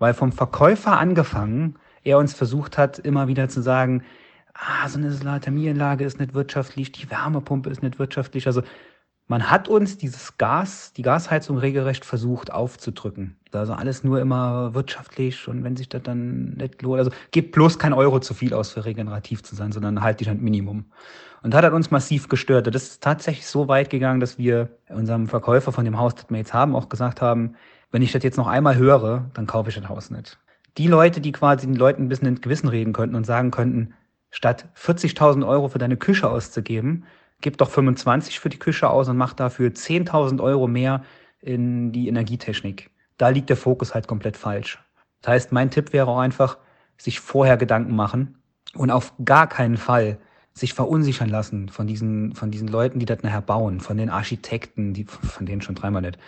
Weil 0.00 0.14
vom 0.14 0.32
Verkäufer 0.32 0.98
angefangen, 0.98 1.76
er 2.02 2.18
uns 2.18 2.34
versucht 2.34 2.76
hat, 2.76 2.98
immer 2.98 3.28
wieder 3.28 3.48
zu 3.48 3.62
sagen, 3.62 4.02
ah, 4.52 4.88
so 4.88 4.98
eine 4.98 5.12
Solarthermieanlage 5.12 6.04
ist 6.04 6.18
nicht 6.18 6.34
wirtschaftlich, 6.34 6.90
die 6.90 7.08
Wärmepumpe 7.08 7.70
ist 7.70 7.84
nicht 7.84 8.00
wirtschaftlich. 8.00 8.48
Also 8.48 8.62
man 9.28 9.50
hat 9.50 9.68
uns 9.68 9.98
dieses 9.98 10.38
Gas, 10.38 10.92
die 10.94 11.02
Gasheizung 11.02 11.58
regelrecht 11.58 12.04
versucht 12.04 12.50
aufzudrücken. 12.50 13.36
Also 13.52 13.74
alles 13.74 14.02
nur 14.02 14.20
immer 14.20 14.74
wirtschaftlich 14.74 15.48
und 15.48 15.64
wenn 15.64 15.76
sich 15.76 15.88
das 15.88 16.02
dann 16.02 16.54
nicht 16.54 16.82
lohnt, 16.82 16.98
also 16.98 17.10
gebt 17.30 17.52
bloß 17.52 17.78
kein 17.78 17.92
Euro 17.92 18.20
zu 18.20 18.34
viel 18.34 18.54
aus 18.54 18.72
für 18.72 18.84
regenerativ 18.86 19.42
zu 19.42 19.54
sein, 19.54 19.70
sondern 19.70 20.02
halt 20.02 20.20
dich 20.20 20.30
ein 20.30 20.40
Minimum. 20.40 20.86
Und 21.42 21.54
das 21.54 21.62
hat 21.62 21.72
uns 21.72 21.90
massiv 21.90 22.28
gestört. 22.28 22.66
Das 22.74 22.82
ist 22.82 23.02
tatsächlich 23.02 23.46
so 23.46 23.68
weit 23.68 23.90
gegangen, 23.90 24.20
dass 24.20 24.38
wir 24.38 24.70
unserem 24.88 25.28
Verkäufer 25.28 25.72
von 25.72 25.84
dem 25.84 25.98
Haus, 25.98 26.14
das 26.14 26.26
wir 26.30 26.38
jetzt 26.38 26.54
haben, 26.54 26.74
auch 26.74 26.88
gesagt 26.88 27.20
haben, 27.20 27.54
wenn 27.92 28.02
ich 28.02 28.12
das 28.12 28.22
jetzt 28.22 28.38
noch 28.38 28.48
einmal 28.48 28.76
höre, 28.76 29.30
dann 29.34 29.46
kaufe 29.46 29.68
ich 29.68 29.76
das 29.76 29.88
Haus 29.88 30.10
nicht. 30.10 30.38
Die 30.78 30.88
Leute, 30.88 31.20
die 31.20 31.32
quasi 31.32 31.66
den 31.66 31.76
Leuten 31.76 32.02
ein 32.02 32.08
bisschen 32.08 32.28
ins 32.28 32.40
Gewissen 32.40 32.68
reden 32.68 32.92
könnten 32.92 33.14
und 33.14 33.24
sagen 33.24 33.50
könnten, 33.50 33.94
statt 34.30 34.68
40.000 34.76 35.46
Euro 35.46 35.68
für 35.68 35.78
deine 35.78 35.96
Küche 35.96 36.28
auszugeben, 36.28 37.04
gib 37.40 37.58
doch 37.58 37.70
25 37.70 38.40
für 38.40 38.48
die 38.48 38.58
Küche 38.58 38.90
aus 38.90 39.08
und 39.08 39.16
mach 39.16 39.32
dafür 39.32 39.70
10.000 39.70 40.42
Euro 40.42 40.66
mehr 40.66 41.02
in 41.40 41.92
die 41.92 42.08
Energietechnik. 42.08 42.90
Da 43.16 43.28
liegt 43.28 43.48
der 43.48 43.56
Fokus 43.56 43.94
halt 43.94 44.06
komplett 44.06 44.36
falsch. 44.36 44.78
Das 45.22 45.32
heißt, 45.32 45.52
mein 45.52 45.70
Tipp 45.70 45.92
wäre 45.92 46.08
auch 46.08 46.18
einfach, 46.18 46.58
sich 46.96 47.20
vorher 47.20 47.56
Gedanken 47.56 47.94
machen 47.94 48.38
und 48.74 48.90
auf 48.90 49.12
gar 49.24 49.48
keinen 49.48 49.76
Fall 49.76 50.18
sich 50.52 50.74
verunsichern 50.74 51.28
lassen 51.28 51.68
von 51.68 51.86
diesen, 51.86 52.34
von 52.34 52.50
diesen 52.50 52.68
Leuten, 52.68 52.98
die 52.98 53.06
das 53.06 53.22
nachher 53.22 53.42
bauen, 53.42 53.80
von 53.80 53.96
den 53.96 54.10
Architekten, 54.10 54.92
die, 54.92 55.04
von 55.04 55.46
denen 55.46 55.62
schon 55.62 55.76
dreimal 55.76 56.02
nicht, 56.02 56.18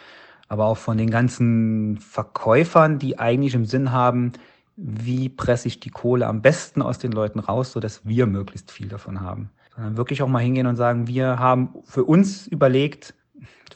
aber 0.48 0.66
auch 0.66 0.76
von 0.76 0.96
den 0.96 1.10
ganzen 1.10 1.98
Verkäufern, 1.98 2.98
die 2.98 3.18
eigentlich 3.18 3.54
im 3.54 3.66
Sinn 3.66 3.90
haben, 3.92 4.32
wie 4.76 5.28
presse 5.28 5.68
ich 5.68 5.80
die 5.80 5.90
Kohle 5.90 6.26
am 6.26 6.42
besten 6.42 6.82
aus 6.82 6.98
den 6.98 7.12
Leuten 7.12 7.40
raus, 7.40 7.72
sodass 7.72 8.06
wir 8.06 8.26
möglichst 8.26 8.70
viel 8.70 8.88
davon 8.88 9.20
haben. 9.20 9.50
Sondern 9.74 9.96
wirklich 9.96 10.22
auch 10.22 10.28
mal 10.28 10.40
hingehen 10.42 10.66
und 10.66 10.76
sagen, 10.76 11.06
wir 11.06 11.38
haben 11.38 11.74
für 11.84 12.04
uns 12.04 12.46
überlegt, 12.46 13.14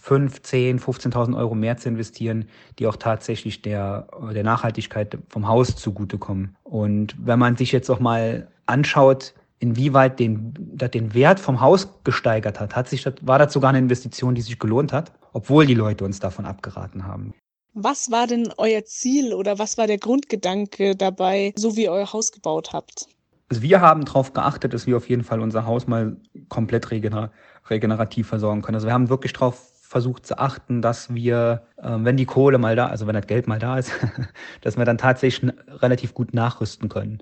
5, 0.05 0.43
10, 0.43 0.81
15.000 0.81 1.35
Euro 1.35 1.55
mehr 1.55 1.79
zu 1.79 1.89
investieren, 1.89 2.45
die 2.79 2.87
auch 2.87 2.97
tatsächlich 2.97 3.63
der, 3.63 4.07
der 4.35 4.45
Nachhaltigkeit 4.45 5.17
vom 5.31 5.49
Haus 5.49 5.77
zugutekommen. 5.77 6.57
Und 6.63 7.17
wenn 7.19 7.39
man 7.39 7.57
sich 7.57 7.73
jetzt 7.73 7.89
auch 7.89 8.01
mal 8.01 8.49
anschaut, 8.67 9.33
inwieweit 9.61 10.21
den, 10.21 10.53
das 10.75 10.91
den 10.91 11.15
Wert 11.15 11.41
vom 11.41 11.63
Haus 11.63 11.89
gesteigert 12.05 12.61
hat, 12.61 12.77
hat 12.77 12.87
sich 12.87 13.07
war 13.23 13.39
das 13.39 13.55
sogar 13.55 13.71
eine 13.71 13.79
Investition, 13.79 14.35
die 14.35 14.43
sich 14.43 14.59
gelohnt 14.59 14.93
hat, 14.93 15.13
obwohl 15.33 15.65
die 15.65 15.75
Leute 15.75 16.05
uns 16.05 16.21
davon 16.21 16.45
abgeraten 16.45 17.07
haben. 17.07 17.33
Was 17.73 18.11
war 18.11 18.27
denn 18.27 18.53
euer 18.59 18.85
Ziel 18.85 19.33
oder 19.33 19.59
was 19.59 19.79
war 19.79 19.87
der 19.87 19.99
Grundgedanke 19.99 20.95
dabei, 20.95 21.55
so 21.57 21.77
wie 21.77 21.85
ihr 21.85 21.93
euer 21.93 22.13
Haus 22.13 22.31
gebaut 22.31 22.75
habt? 22.75 23.09
Also 23.49 23.63
wir 23.63 23.81
haben 23.81 24.05
darauf 24.05 24.33
geachtet, 24.33 24.73
dass 24.75 24.87
wir 24.87 24.97
auf 24.97 25.09
jeden 25.09 25.23
Fall 25.23 25.41
unser 25.41 25.67
Haus 25.67 25.87
mal 25.87 26.17
komplett 26.49 26.91
regener 26.91 27.31
regenerativ 27.71 28.29
versorgen 28.29 28.63
können. 28.63 28.77
Also 28.77 28.87
wir 28.87 28.95
haben 28.95 29.09
wirklich 29.09 29.33
darauf 29.33 29.71
versucht 29.95 30.27
zu 30.27 30.39
achten, 30.39 30.83
dass 30.83 31.15
wir, 31.15 31.63
äh, 31.77 31.91
wenn 31.99 32.17
die 32.17 32.25
Kohle 32.25 32.59
mal 32.59 32.75
da, 32.75 32.89
also 32.89 33.07
wenn 33.07 33.15
das 33.15 33.27
Geld 33.27 33.47
mal 33.47 33.59
da 33.59 33.79
ist, 33.79 33.93
dass 34.61 34.77
wir 34.77 34.85
dann 34.85 34.99
tatsächlich 34.99 35.53
relativ 35.69 36.15
gut 36.15 36.35
nachrüsten 36.35 36.89
können. 36.89 37.19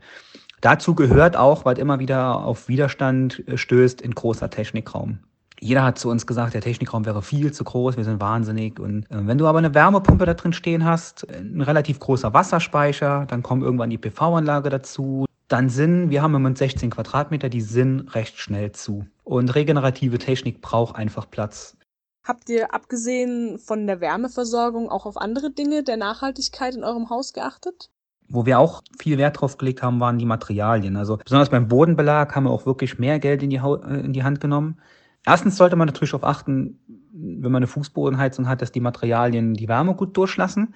Dazu 0.63 0.95
gehört 0.95 1.37
auch, 1.37 1.65
was 1.65 1.79
immer 1.79 1.99
wieder 1.99 2.45
auf 2.45 2.69
Widerstand 2.69 3.47
äh, 3.47 3.59
stößt, 3.59 4.01
in 4.01 4.15
großer 4.15 4.49
Technikraum. 4.49 5.19
Jeder 5.61 5.85
hat 5.85 5.99
zu 5.99 6.09
uns 6.09 6.27
gesagt, 6.27 6.55
der 6.55 6.61
Technikraum 6.61 7.05
wäre 7.05 7.23
viel 7.23 7.53
zu 7.53 7.63
groß, 7.63 7.97
wir 7.97 8.05
sind 8.05 8.21
wahnsinnig. 8.21 8.81
Und 8.81 9.05
äh, 9.11 9.27
wenn 9.27 9.39
du 9.39 9.47
aber 9.47 9.59
eine 9.59 9.75
Wärmepumpe 9.75 10.25
da 10.25 10.35
drin 10.35 10.53
stehen 10.53 10.85
hast, 10.85 11.27
ein 11.31 11.61
relativ 11.61 12.01
großer 12.01 12.33
Wasserspeicher, 12.33 13.27
dann 13.27 13.43
kommt 13.43 13.63
irgendwann 13.63 13.91
die 13.91 13.99
PV-Anlage 13.99 14.71
dazu, 14.71 15.27
dann 15.53 15.69
sind, 15.69 16.11
wir 16.11 16.23
haben 16.23 16.35
im 16.35 16.43
Moment 16.43 16.59
16 16.59 16.91
Quadratmeter, 16.91 17.49
die 17.49 17.61
sind 17.61 18.15
recht 18.15 18.39
schnell 18.39 18.73
zu. 18.73 19.07
Und 19.23 19.55
regenerative 19.55 20.19
Technik 20.19 20.63
braucht 20.63 20.97
einfach 20.97 21.31
Platz. 21.31 21.77
Habt 22.25 22.49
ihr 22.51 22.73
abgesehen 22.73 23.59
von 23.59 23.87
der 23.87 24.01
Wärmeversorgung 24.01 24.89
auch 24.89 25.07
auf 25.07 25.17
andere 25.17 25.51
Dinge 25.51 25.83
der 25.83 25.97
Nachhaltigkeit 25.97 26.75
in 26.75 26.85
eurem 26.85 27.11
Haus 27.11 27.33
geachtet? 27.33 27.91
Wo 28.29 28.47
wir 28.47 28.59
auch 28.59 28.83
viel 28.99 29.19
Wert 29.19 29.41
drauf 29.41 29.59
gelegt 29.59 29.83
haben, 29.83 30.01
waren 30.01 30.19
die 30.19 30.25
Materialien. 30.25 30.97
Also 30.97 31.19
besonders 31.19 31.51
beim 31.51 31.69
Bodenbelag 31.69 32.35
haben 32.35 32.45
wir 32.45 32.51
auch 32.51 32.65
wirklich 32.65 32.99
mehr 32.99 33.19
Geld 33.19 33.43
in 33.43 33.51
die, 33.51 33.61
ha 33.61 33.75
äh, 33.75 34.01
in 34.01 34.13
die 34.13 34.23
Hand 34.23 34.41
genommen. 34.41 34.81
Erstens 35.27 35.57
sollte 35.57 35.77
man 35.77 35.87
natürlich 35.87 36.13
darauf 36.13 36.25
achten, 36.25 36.79
wenn 37.13 37.53
man 37.53 37.57
eine 37.57 37.67
Fußbodenheizung 37.67 38.49
hat, 38.49 38.63
dass 38.63 38.73
die 38.73 38.81
Materialien 38.81 39.55
die 39.55 39.69
Wärme 39.69 39.95
gut 39.95 40.17
durchlassen. 40.17 40.75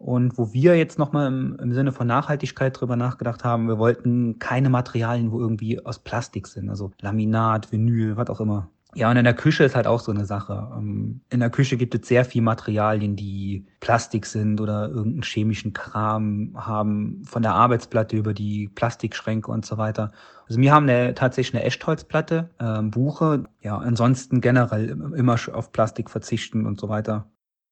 Und 0.00 0.38
wo 0.38 0.54
wir 0.54 0.78
jetzt 0.78 0.98
nochmal 0.98 1.26
im, 1.26 1.56
im 1.60 1.74
Sinne 1.74 1.92
von 1.92 2.06
Nachhaltigkeit 2.06 2.80
drüber 2.80 2.96
nachgedacht 2.96 3.44
haben, 3.44 3.68
wir 3.68 3.78
wollten 3.78 4.38
keine 4.38 4.70
Materialien, 4.70 5.30
wo 5.30 5.38
irgendwie 5.38 5.84
aus 5.84 5.98
Plastik 5.98 6.46
sind, 6.46 6.70
also 6.70 6.90
Laminat, 7.02 7.70
Vinyl, 7.70 8.16
was 8.16 8.30
auch 8.30 8.40
immer. 8.40 8.70
Ja, 8.94 9.10
und 9.10 9.18
in 9.18 9.24
der 9.24 9.34
Küche 9.34 9.62
ist 9.62 9.76
halt 9.76 9.86
auch 9.86 10.00
so 10.00 10.10
eine 10.10 10.24
Sache. 10.24 10.68
Ähm, 10.74 11.20
in 11.28 11.40
der 11.40 11.50
Küche 11.50 11.76
gibt 11.76 11.94
es 11.94 12.08
sehr 12.08 12.24
viel 12.24 12.40
Materialien, 12.40 13.14
die 13.14 13.66
Plastik 13.80 14.24
sind 14.24 14.58
oder 14.58 14.88
irgendeinen 14.88 15.22
chemischen 15.22 15.74
Kram 15.74 16.54
haben, 16.56 17.22
von 17.26 17.42
der 17.42 17.52
Arbeitsplatte 17.52 18.16
über 18.16 18.32
die 18.32 18.68
Plastikschränke 18.68 19.50
und 19.50 19.66
so 19.66 19.76
weiter. 19.76 20.12
Also 20.48 20.60
wir 20.62 20.72
haben 20.72 20.88
eine, 20.88 21.14
tatsächlich 21.14 21.54
eine 21.54 21.64
Echtholzplatte, 21.64 22.48
äh, 22.58 22.82
Buche. 22.84 23.44
Ja, 23.60 23.76
ansonsten 23.76 24.40
generell 24.40 24.88
immer 25.14 25.36
auf 25.52 25.72
Plastik 25.72 26.08
verzichten 26.08 26.64
und 26.64 26.80
so 26.80 26.88
weiter. 26.88 27.30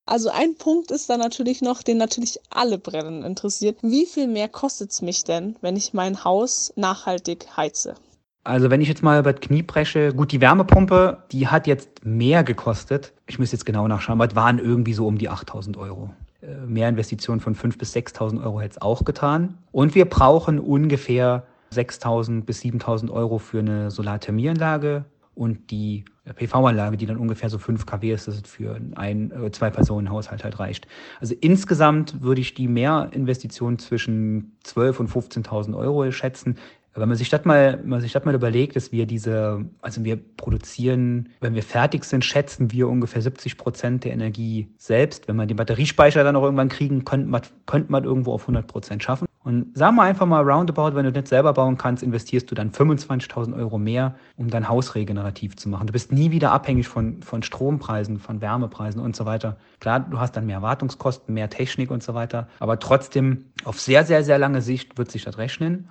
Also 0.08 0.30
ein 0.30 0.54
Punkt 0.54 0.90
ist 0.90 1.10
da 1.10 1.18
natürlich 1.18 1.60
noch, 1.60 1.82
den 1.82 1.98
natürlich 1.98 2.40
alle 2.48 2.78
Brennen 2.78 3.22
interessiert. 3.22 3.76
Wie 3.82 4.06
viel 4.06 4.26
mehr 4.26 4.48
kostet 4.48 4.90
es 4.90 5.02
mich 5.02 5.22
denn, 5.22 5.56
wenn 5.60 5.76
ich 5.76 5.92
mein 5.92 6.24
Haus 6.24 6.72
nachhaltig 6.76 7.46
heize? 7.58 7.94
Also 8.42 8.70
wenn 8.70 8.80
ich 8.80 8.88
jetzt 8.88 9.02
mal 9.02 9.20
über 9.20 9.34
das 9.34 9.42
Knie 9.42 9.62
presche, 9.62 10.14
gut, 10.14 10.32
die 10.32 10.40
Wärmepumpe, 10.40 11.24
die 11.30 11.48
hat 11.48 11.66
jetzt 11.66 12.06
mehr 12.06 12.42
gekostet. 12.42 13.12
Ich 13.26 13.38
muss 13.38 13.52
jetzt 13.52 13.66
genau 13.66 13.86
nachschauen, 13.86 14.18
aber 14.18 14.30
es 14.30 14.34
waren 14.34 14.58
irgendwie 14.58 14.94
so 14.94 15.06
um 15.06 15.18
die 15.18 15.28
8000 15.28 15.76
Euro. 15.76 16.08
Äh, 16.40 16.54
mehr 16.66 16.88
Investitionen 16.88 17.40
von 17.40 17.54
5.000 17.54 17.76
bis 17.76 17.94
6.000 17.94 18.42
Euro 18.42 18.62
hätte 18.62 18.76
es 18.76 18.80
auch 18.80 19.04
getan. 19.04 19.58
Und 19.72 19.94
wir 19.94 20.06
brauchen 20.06 20.58
ungefähr 20.58 21.42
6.000 21.74 22.44
bis 22.44 22.62
7.000 22.62 23.10
Euro 23.10 23.36
für 23.36 23.58
eine 23.58 23.90
Solarthermieanlage 23.90 25.04
und 25.38 25.70
die 25.70 26.04
PV-Anlage, 26.34 26.96
die 26.96 27.06
dann 27.06 27.16
ungefähr 27.16 27.48
so 27.48 27.58
5 27.58 27.86
kW 27.86 28.12
ist, 28.12 28.26
das 28.26 28.40
für 28.40 28.78
ein, 28.96 29.30
äh, 29.30 29.52
zwei 29.52 29.70
Personen 29.70 30.10
Haushalt 30.10 30.42
halt 30.42 30.58
reicht. 30.58 30.88
Also 31.20 31.36
insgesamt 31.40 32.20
würde 32.22 32.40
ich 32.40 32.54
die 32.54 32.66
Mehrinvestition 32.66 33.78
zwischen 33.78 34.56
12.000 34.64 34.98
und 34.98 35.10
15.000 35.10 35.76
Euro 35.76 36.10
schätzen. 36.10 36.56
Wenn 36.94 37.08
man 37.08 37.16
sich 37.16 37.28
das 37.28 37.44
mal, 37.44 37.80
man 37.84 38.00
sich 38.00 38.12
das 38.12 38.24
mal 38.24 38.34
überlegt, 38.34 38.74
dass 38.74 38.90
wir 38.90 39.06
diese, 39.06 39.64
also 39.80 40.04
wir 40.04 40.18
produzieren, 40.36 41.28
wenn 41.40 41.54
wir 41.54 41.62
fertig 41.62 42.04
sind, 42.04 42.24
schätzen 42.24 42.72
wir 42.72 42.88
ungefähr 42.88 43.22
70 43.22 43.56
Prozent 43.56 44.04
der 44.04 44.12
Energie 44.12 44.68
selbst. 44.78 45.28
Wenn 45.28 45.36
man 45.36 45.48
den 45.48 45.56
Batteriespeicher 45.56 46.24
dann 46.24 46.34
auch 46.34 46.42
irgendwann 46.42 46.68
kriegen, 46.68 47.04
könnte 47.04 47.28
man, 47.28 47.42
könnte 47.66 47.92
man 47.92 48.04
irgendwo 48.04 48.32
auf 48.32 48.42
100 48.42 48.66
Prozent 48.66 49.02
schaffen. 49.02 49.28
Und 49.48 49.78
sagen 49.78 49.96
wir 49.96 50.02
einfach 50.02 50.26
mal 50.26 50.42
roundabout, 50.42 50.94
wenn 50.94 51.06
du 51.06 51.12
nicht 51.12 51.28
selber 51.28 51.54
bauen 51.54 51.78
kannst, 51.78 52.02
investierst 52.02 52.50
du 52.50 52.54
dann 52.54 52.70
25.000 52.70 53.56
Euro 53.56 53.78
mehr, 53.78 54.14
um 54.36 54.50
dein 54.50 54.68
Haus 54.68 54.94
regenerativ 54.94 55.56
zu 55.56 55.70
machen. 55.70 55.86
Du 55.86 55.92
bist 55.94 56.12
nie 56.12 56.30
wieder 56.32 56.52
abhängig 56.52 56.86
von, 56.88 57.22
von 57.22 57.42
Strompreisen, 57.42 58.18
von 58.18 58.42
Wärmepreisen 58.42 59.00
und 59.00 59.16
so 59.16 59.24
weiter. 59.24 59.56
Klar, 59.80 60.00
du 60.00 60.18
hast 60.18 60.36
dann 60.36 60.44
mehr 60.44 60.60
Wartungskosten, 60.60 61.32
mehr 61.32 61.48
Technik 61.48 61.90
und 61.90 62.02
so 62.02 62.12
weiter. 62.12 62.48
Aber 62.58 62.78
trotzdem, 62.78 63.46
auf 63.64 63.80
sehr, 63.80 64.04
sehr, 64.04 64.22
sehr 64.22 64.38
lange 64.38 64.60
Sicht 64.60 64.98
wird 64.98 65.10
sich 65.10 65.24
das 65.24 65.38
rechnen. 65.38 65.88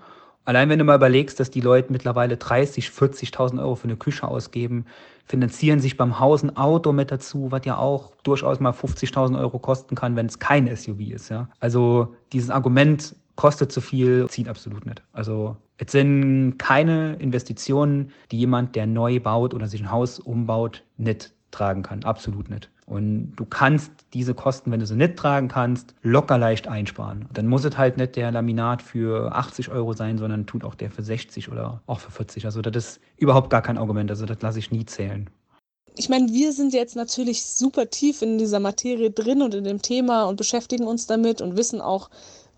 Allein 0.48 0.70
wenn 0.70 0.80
du 0.80 0.86
mal 0.86 0.96
überlegst, 0.96 1.42
dass 1.42 1.52
die 1.52 1.60
Leute 1.60 1.92
mittlerweile 1.92 2.38
30, 2.38 2.88
40.000 2.88 3.60
Euro 3.60 3.76
für 3.76 3.84
eine 3.84 3.98
Küche 3.98 4.26
ausgeben, 4.26 4.86
finanzieren 5.26 5.82
sich 5.82 5.98
beim 5.98 6.22
Haus 6.22 6.42
ein 6.42 6.56
Auto 6.56 6.94
mit 6.94 7.12
dazu, 7.12 7.52
was 7.52 7.66
ja 7.66 7.78
auch 7.78 8.14
durchaus 8.24 8.62
mal 8.62 8.72
50.000 8.72 9.38
Euro 9.38 9.60
kosten 9.60 9.96
kann, 9.96 10.16
wenn 10.16 10.28
es 10.28 10.40
kein 10.40 10.74
SUV 10.74 11.02
ist. 11.02 11.28
Ja? 11.28 11.50
Also 11.60 12.16
dieses 12.32 12.50
Argument, 12.50 13.14
kostet 13.36 13.74
zu 13.74 13.82
viel, 13.82 14.26
zieht 14.30 14.48
absolut 14.48 14.86
nicht. 14.86 15.04
Also 15.12 15.58
es 15.80 15.92
sind 15.92 16.58
keine 16.58 17.16
Investitionen, 17.16 18.14
die 18.32 18.40
jemand, 18.40 18.78
der 18.78 18.88
neu 18.88 19.20
baut 19.20 19.54
oder 19.54 19.68
sich 19.68 19.82
ein 19.82 19.92
Haus 19.92 20.18
umbaut, 20.18 20.86
nicht 20.96 21.34
tragen 21.52 21.84
kann. 21.84 22.04
Absolut 22.04 22.50
nicht. 22.50 22.70
Und 22.86 23.34
du 23.36 23.46
kannst 23.46 23.92
diese 24.14 24.34
Kosten, 24.34 24.72
wenn 24.72 24.80
du 24.80 24.86
sie 24.86 24.96
nicht 24.96 25.18
tragen 25.18 25.50
kannst, 25.50 25.94
locker 26.04 26.38
leicht 26.38 26.70
einsparen. 26.70 27.28
Dann 27.34 27.48
muss 27.48 27.66
es 27.66 27.78
halt 27.78 27.98
nicht 27.98 28.16
der 28.16 28.32
Laminat 28.32 28.82
für 28.82 29.36
80 29.36 29.70
Euro 29.70 29.92
sein, 29.94 30.18
sondern 30.18 30.46
tut 30.46 30.64
auch 30.64 30.76
der 30.76 30.90
für 30.90 31.04
60 31.04 31.52
oder 31.52 31.82
auch 31.86 32.00
für 32.00 32.12
40. 32.12 32.46
Also 32.46 32.62
das 32.62 32.76
ist 32.76 33.00
überhaupt 33.18 33.50
gar 33.50 33.62
kein 33.62 33.78
Argument. 33.78 34.10
Also 34.10 34.26
das 34.26 34.42
lasse 34.42 34.60
ich 34.60 34.72
nie 34.72 34.86
zählen. 34.86 35.30
Ich 35.98 36.08
meine, 36.08 36.32
wir 36.32 36.54
sind 36.54 36.74
jetzt 36.74 36.96
natürlich 36.96 37.44
super 37.44 37.90
tief 37.90 38.22
in 38.22 38.38
dieser 38.38 38.60
Materie 38.60 39.12
drin 39.12 39.42
und 39.42 39.54
in 39.54 39.64
dem 39.64 39.82
Thema 39.82 40.24
und 40.26 40.38
beschäftigen 40.38 40.86
uns 40.86 41.08
damit 41.08 41.42
und 41.42 41.58
wissen 41.58 41.82
auch, 41.82 42.10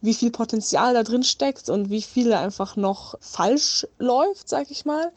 wie 0.02 0.14
viel 0.14 0.30
Potenzial 0.30 0.94
da 0.94 1.04
drin 1.04 1.24
steckt 1.24 1.70
und 1.70 1.90
wie 1.90 2.02
viel 2.02 2.34
einfach 2.34 2.76
noch 2.76 3.16
falsch 3.22 3.88
läuft, 3.98 4.48
sag 4.48 4.70
ich 4.72 4.86
mal. 4.86 5.12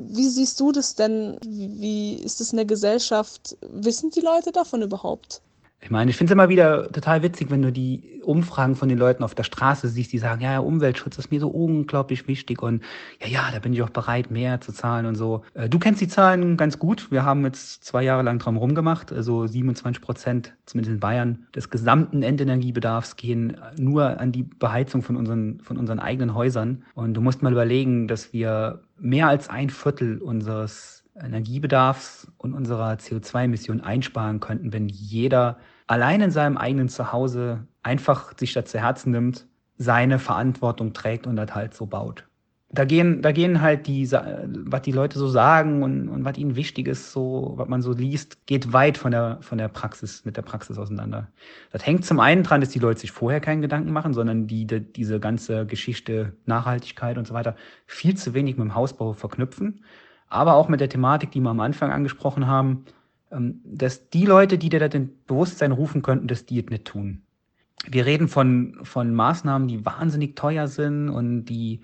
Wie 0.00 0.28
siehst 0.28 0.60
du 0.60 0.70
das 0.72 0.94
denn? 0.94 1.38
Wie 1.44 2.14
ist 2.14 2.40
das 2.40 2.52
in 2.52 2.56
der 2.56 2.66
Gesellschaft? 2.66 3.56
Wissen 3.62 4.10
die 4.10 4.20
Leute 4.20 4.52
davon 4.52 4.82
überhaupt? 4.82 5.42
Ich 5.80 5.90
meine, 5.90 6.10
ich 6.10 6.16
finde 6.16 6.32
es 6.32 6.34
immer 6.34 6.48
wieder 6.48 6.90
total 6.90 7.22
witzig, 7.22 7.50
wenn 7.50 7.62
du 7.62 7.70
die 7.70 8.20
Umfragen 8.24 8.74
von 8.74 8.88
den 8.88 8.98
Leuten 8.98 9.22
auf 9.22 9.34
der 9.36 9.44
Straße 9.44 9.88
siehst, 9.88 10.12
die 10.12 10.18
sagen, 10.18 10.42
ja, 10.42 10.58
Umweltschutz 10.58 11.18
ist 11.18 11.30
mir 11.30 11.38
so 11.38 11.48
unglaublich 11.48 12.26
wichtig 12.26 12.62
und 12.62 12.82
ja, 13.20 13.28
ja, 13.28 13.50
da 13.52 13.60
bin 13.60 13.72
ich 13.72 13.80
auch 13.82 13.90
bereit, 13.90 14.30
mehr 14.30 14.60
zu 14.60 14.72
zahlen 14.72 15.06
und 15.06 15.14
so. 15.14 15.44
Äh, 15.54 15.68
du 15.68 15.78
kennst 15.78 16.00
die 16.00 16.08
Zahlen 16.08 16.56
ganz 16.56 16.80
gut. 16.80 17.10
Wir 17.12 17.24
haben 17.24 17.44
jetzt 17.44 17.84
zwei 17.84 18.02
Jahre 18.02 18.22
lang 18.22 18.40
dran 18.40 18.56
rumgemacht. 18.56 19.12
Also 19.12 19.46
27 19.46 20.02
Prozent, 20.02 20.52
zumindest 20.66 20.94
in 20.94 21.00
Bayern, 21.00 21.46
des 21.54 21.70
gesamten 21.70 22.22
Endenergiebedarfs 22.22 23.16
gehen 23.16 23.56
nur 23.78 24.20
an 24.20 24.32
die 24.32 24.42
Beheizung 24.42 25.02
von 25.02 25.16
unseren, 25.16 25.60
von 25.60 25.78
unseren 25.78 26.00
eigenen 26.00 26.34
Häusern. 26.34 26.84
Und 26.94 27.14
du 27.14 27.20
musst 27.20 27.42
mal 27.42 27.52
überlegen, 27.52 28.08
dass 28.08 28.32
wir 28.32 28.82
mehr 28.98 29.28
als 29.28 29.48
ein 29.48 29.70
Viertel 29.70 30.18
unseres 30.18 30.97
Energiebedarfs 31.22 32.30
und 32.38 32.54
unserer 32.54 32.92
CO2-Emissionen 32.94 33.80
einsparen 33.80 34.40
könnten, 34.40 34.72
wenn 34.72 34.88
jeder 34.88 35.58
allein 35.86 36.20
in 36.20 36.30
seinem 36.30 36.56
eigenen 36.56 36.88
Zuhause 36.88 37.66
einfach 37.82 38.36
sich 38.38 38.52
das 38.52 38.66
zu 38.66 38.80
Herzen 38.80 39.12
nimmt, 39.12 39.46
seine 39.76 40.18
Verantwortung 40.18 40.92
trägt 40.92 41.26
und 41.26 41.36
das 41.36 41.54
halt 41.54 41.74
so 41.74 41.86
baut. 41.86 42.24
Da 42.70 42.84
gehen, 42.84 43.22
da 43.22 43.32
gehen 43.32 43.62
halt 43.62 43.86
die, 43.86 44.10
was 44.10 44.82
die 44.82 44.92
Leute 44.92 45.18
so 45.18 45.26
sagen 45.26 45.82
und, 45.82 46.10
und 46.10 46.26
was 46.26 46.36
ihnen 46.36 46.54
wichtig 46.54 46.86
ist, 46.86 47.12
so, 47.12 47.54
was 47.56 47.66
man 47.66 47.80
so 47.80 47.92
liest, 47.92 48.44
geht 48.46 48.74
weit 48.74 48.98
von 48.98 49.10
der, 49.10 49.38
von 49.40 49.56
der 49.56 49.68
Praxis, 49.68 50.26
mit 50.26 50.36
der 50.36 50.42
Praxis 50.42 50.76
auseinander. 50.76 51.28
Das 51.72 51.86
hängt 51.86 52.04
zum 52.04 52.20
einen 52.20 52.42
dran, 52.42 52.60
dass 52.60 52.68
die 52.68 52.78
Leute 52.78 53.00
sich 53.00 53.10
vorher 53.10 53.40
keinen 53.40 53.62
Gedanken 53.62 53.90
machen, 53.90 54.12
sondern 54.12 54.48
die, 54.48 54.66
die 54.66 54.80
diese 54.80 55.18
ganze 55.18 55.64
Geschichte 55.64 56.34
Nachhaltigkeit 56.44 57.16
und 57.16 57.26
so 57.26 57.32
weiter 57.32 57.56
viel 57.86 58.18
zu 58.18 58.34
wenig 58.34 58.58
mit 58.58 58.64
dem 58.64 58.74
Hausbau 58.74 59.14
verknüpfen 59.14 59.80
aber 60.28 60.54
auch 60.54 60.68
mit 60.68 60.80
der 60.80 60.88
Thematik, 60.88 61.30
die 61.30 61.40
wir 61.40 61.50
am 61.50 61.60
Anfang 61.60 61.90
angesprochen 61.90 62.46
haben, 62.46 62.84
ähm, 63.30 63.60
dass 63.64 64.10
die 64.10 64.26
Leute, 64.26 64.58
die 64.58 64.68
dir 64.68 64.80
das 64.80 64.94
in 64.94 65.10
Bewusstsein 65.26 65.72
rufen 65.72 66.02
könnten, 66.02 66.28
dass 66.28 66.46
die 66.46 66.60
es 66.60 66.66
nicht 66.66 66.84
tun. 66.84 67.22
Wir 67.86 68.06
reden 68.06 68.28
von, 68.28 68.78
von 68.82 69.14
Maßnahmen, 69.14 69.68
die 69.68 69.84
wahnsinnig 69.84 70.36
teuer 70.36 70.66
sind 70.66 71.08
und 71.08 71.44
die 71.44 71.80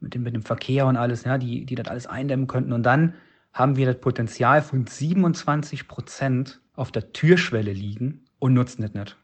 mit 0.00 0.14
dem, 0.14 0.22
mit 0.22 0.34
dem 0.34 0.42
Verkehr 0.42 0.86
und 0.86 0.96
alles, 0.96 1.24
ja, 1.24 1.38
die, 1.38 1.64
die 1.64 1.74
das 1.74 1.88
alles 1.88 2.06
eindämmen 2.06 2.46
könnten. 2.46 2.72
Und 2.72 2.84
dann 2.84 3.14
haben 3.52 3.76
wir 3.76 3.86
das 3.86 4.00
Potenzial 4.00 4.62
von 4.62 4.86
27 4.86 5.88
Prozent 5.88 6.60
auf 6.74 6.92
der 6.92 7.12
Türschwelle 7.12 7.72
liegen 7.72 8.24
und 8.38 8.54
nutzen 8.54 8.82
das 8.82 8.94
nicht. 8.94 9.16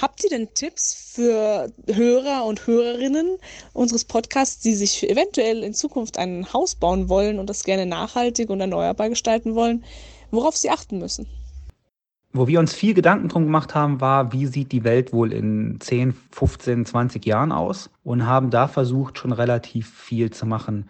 Habt 0.00 0.24
ihr 0.24 0.30
denn 0.30 0.48
Tipps 0.54 1.12
für 1.14 1.70
Hörer 1.86 2.44
und 2.46 2.66
Hörerinnen 2.66 3.38
unseres 3.72 4.04
Podcasts, 4.04 4.60
die 4.60 4.74
sich 4.74 5.08
eventuell 5.08 5.62
in 5.62 5.74
Zukunft 5.74 6.18
ein 6.18 6.52
Haus 6.52 6.74
bauen 6.74 7.08
wollen 7.08 7.38
und 7.38 7.48
das 7.48 7.64
gerne 7.64 7.86
nachhaltig 7.86 8.50
und 8.50 8.60
erneuerbar 8.60 9.10
gestalten 9.10 9.54
wollen, 9.54 9.84
worauf 10.30 10.56
sie 10.56 10.70
achten 10.70 10.98
müssen? 10.98 11.26
Wo 12.32 12.46
wir 12.46 12.60
uns 12.60 12.72
viel 12.72 12.94
Gedanken 12.94 13.28
drum 13.28 13.44
gemacht 13.44 13.74
haben, 13.74 14.00
war, 14.00 14.32
wie 14.32 14.46
sieht 14.46 14.72
die 14.72 14.84
Welt 14.84 15.12
wohl 15.12 15.32
in 15.32 15.78
10, 15.80 16.14
15, 16.30 16.86
20 16.86 17.26
Jahren 17.26 17.52
aus 17.52 17.90
und 18.02 18.26
haben 18.26 18.48
da 18.48 18.68
versucht, 18.68 19.18
schon 19.18 19.32
relativ 19.32 19.92
viel 19.92 20.30
zu 20.30 20.46
machen. 20.46 20.88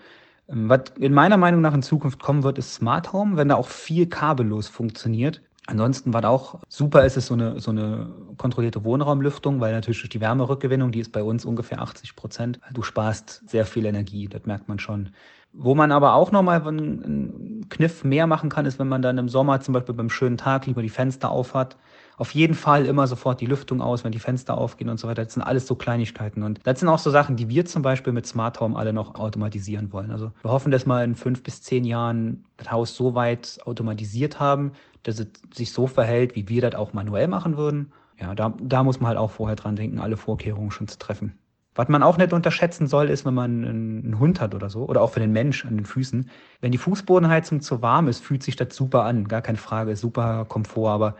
Ähm, 0.48 0.68
was 0.68 0.92
in 1.00 1.12
meiner 1.12 1.36
Meinung 1.36 1.60
nach 1.60 1.74
in 1.74 1.82
Zukunft 1.82 2.22
kommen 2.22 2.44
wird, 2.44 2.58
ist 2.58 2.74
Smart 2.74 3.12
Home, 3.12 3.36
wenn 3.36 3.48
da 3.48 3.56
auch 3.56 3.68
viel 3.68 4.06
kabellos 4.06 4.68
funktioniert. 4.68 5.42
Ansonsten, 5.66 6.12
was 6.12 6.24
auch 6.24 6.60
super 6.68 7.04
ist, 7.04 7.16
ist 7.16 7.26
so 7.26 7.34
eine, 7.34 7.60
so 7.60 7.70
eine 7.70 8.10
kontrollierte 8.36 8.82
Wohnraumlüftung, 8.84 9.60
weil 9.60 9.72
natürlich 9.72 10.00
durch 10.00 10.10
die 10.10 10.20
Wärmerückgewinnung, 10.20 10.90
die 10.90 10.98
ist 10.98 11.12
bei 11.12 11.22
uns 11.22 11.44
ungefähr 11.44 11.80
80 11.80 12.16
Prozent. 12.16 12.60
Du 12.72 12.82
sparst 12.82 13.48
sehr 13.48 13.64
viel 13.64 13.86
Energie, 13.86 14.26
das 14.26 14.44
merkt 14.44 14.68
man 14.68 14.80
schon. 14.80 15.10
Wo 15.52 15.74
man 15.74 15.92
aber 15.92 16.14
auch 16.14 16.32
nochmal 16.32 16.66
einen 16.66 17.66
Kniff 17.68 18.04
mehr 18.04 18.26
machen 18.26 18.48
kann, 18.48 18.64
ist, 18.64 18.78
wenn 18.78 18.88
man 18.88 19.02
dann 19.02 19.18
im 19.18 19.28
Sommer 19.28 19.60
zum 19.60 19.74
Beispiel 19.74 19.94
beim 19.94 20.08
schönen 20.08 20.38
Tag 20.38 20.66
lieber 20.66 20.80
die 20.80 20.88
Fenster 20.88 21.30
auf 21.30 21.54
hat. 21.54 21.76
Auf 22.16 22.32
jeden 22.32 22.54
Fall 22.54 22.86
immer 22.86 23.06
sofort 23.06 23.40
die 23.40 23.46
Lüftung 23.46 23.82
aus, 23.82 24.02
wenn 24.02 24.12
die 24.12 24.18
Fenster 24.18 24.56
aufgehen 24.56 24.88
und 24.88 24.98
so 24.98 25.08
weiter. 25.08 25.24
Das 25.24 25.34
sind 25.34 25.42
alles 25.42 25.66
so 25.66 25.74
Kleinigkeiten. 25.74 26.42
Und 26.42 26.60
das 26.64 26.80
sind 26.80 26.88
auch 26.88 26.98
so 26.98 27.10
Sachen, 27.10 27.36
die 27.36 27.48
wir 27.50 27.66
zum 27.66 27.82
Beispiel 27.82 28.12
mit 28.12 28.26
Smart 28.26 28.60
Home 28.60 28.78
alle 28.78 28.92
noch 28.92 29.14
automatisieren 29.14 29.92
wollen. 29.92 30.10
Also 30.10 30.32
wir 30.42 30.50
hoffen, 30.50 30.72
dass 30.72 30.86
wir 30.86 31.04
in 31.04 31.16
fünf 31.16 31.42
bis 31.42 31.62
zehn 31.62 31.84
Jahren 31.84 32.44
das 32.56 32.70
Haus 32.70 32.96
so 32.96 33.14
weit 33.14 33.58
automatisiert 33.66 34.40
haben, 34.40 34.72
dass 35.02 35.18
es 35.18 35.28
sich 35.54 35.72
so 35.72 35.86
verhält, 35.86 36.36
wie 36.36 36.48
wir 36.48 36.62
das 36.62 36.74
auch 36.74 36.92
manuell 36.92 37.28
machen 37.28 37.56
würden. 37.56 37.92
Ja, 38.20 38.34
da, 38.34 38.54
da 38.60 38.82
muss 38.82 39.00
man 39.00 39.08
halt 39.08 39.18
auch 39.18 39.30
vorher 39.30 39.56
dran 39.56 39.76
denken, 39.76 39.98
alle 39.98 40.16
Vorkehrungen 40.16 40.70
schon 40.70 40.88
zu 40.88 40.98
treffen. 40.98 41.38
Was 41.74 41.88
man 41.88 42.02
auch 42.02 42.18
nicht 42.18 42.32
unterschätzen 42.34 42.86
soll, 42.86 43.08
ist, 43.08 43.24
wenn 43.24 43.32
man 43.34 43.64
einen 43.64 44.18
Hund 44.18 44.40
hat 44.40 44.54
oder 44.54 44.68
so, 44.68 44.86
oder 44.86 45.00
auch 45.00 45.10
für 45.10 45.20
den 45.20 45.32
Mensch 45.32 45.64
an 45.64 45.76
den 45.76 45.86
Füßen. 45.86 46.28
Wenn 46.60 46.72
die 46.72 46.78
Fußbodenheizung 46.78 47.62
zu 47.62 47.80
warm 47.80 48.08
ist, 48.08 48.22
fühlt 48.22 48.42
sich 48.42 48.56
das 48.56 48.76
super 48.76 49.04
an. 49.04 49.26
Gar 49.26 49.40
keine 49.40 49.58
Frage, 49.58 49.96
super 49.96 50.44
Komfort. 50.44 50.90
Aber 50.90 51.16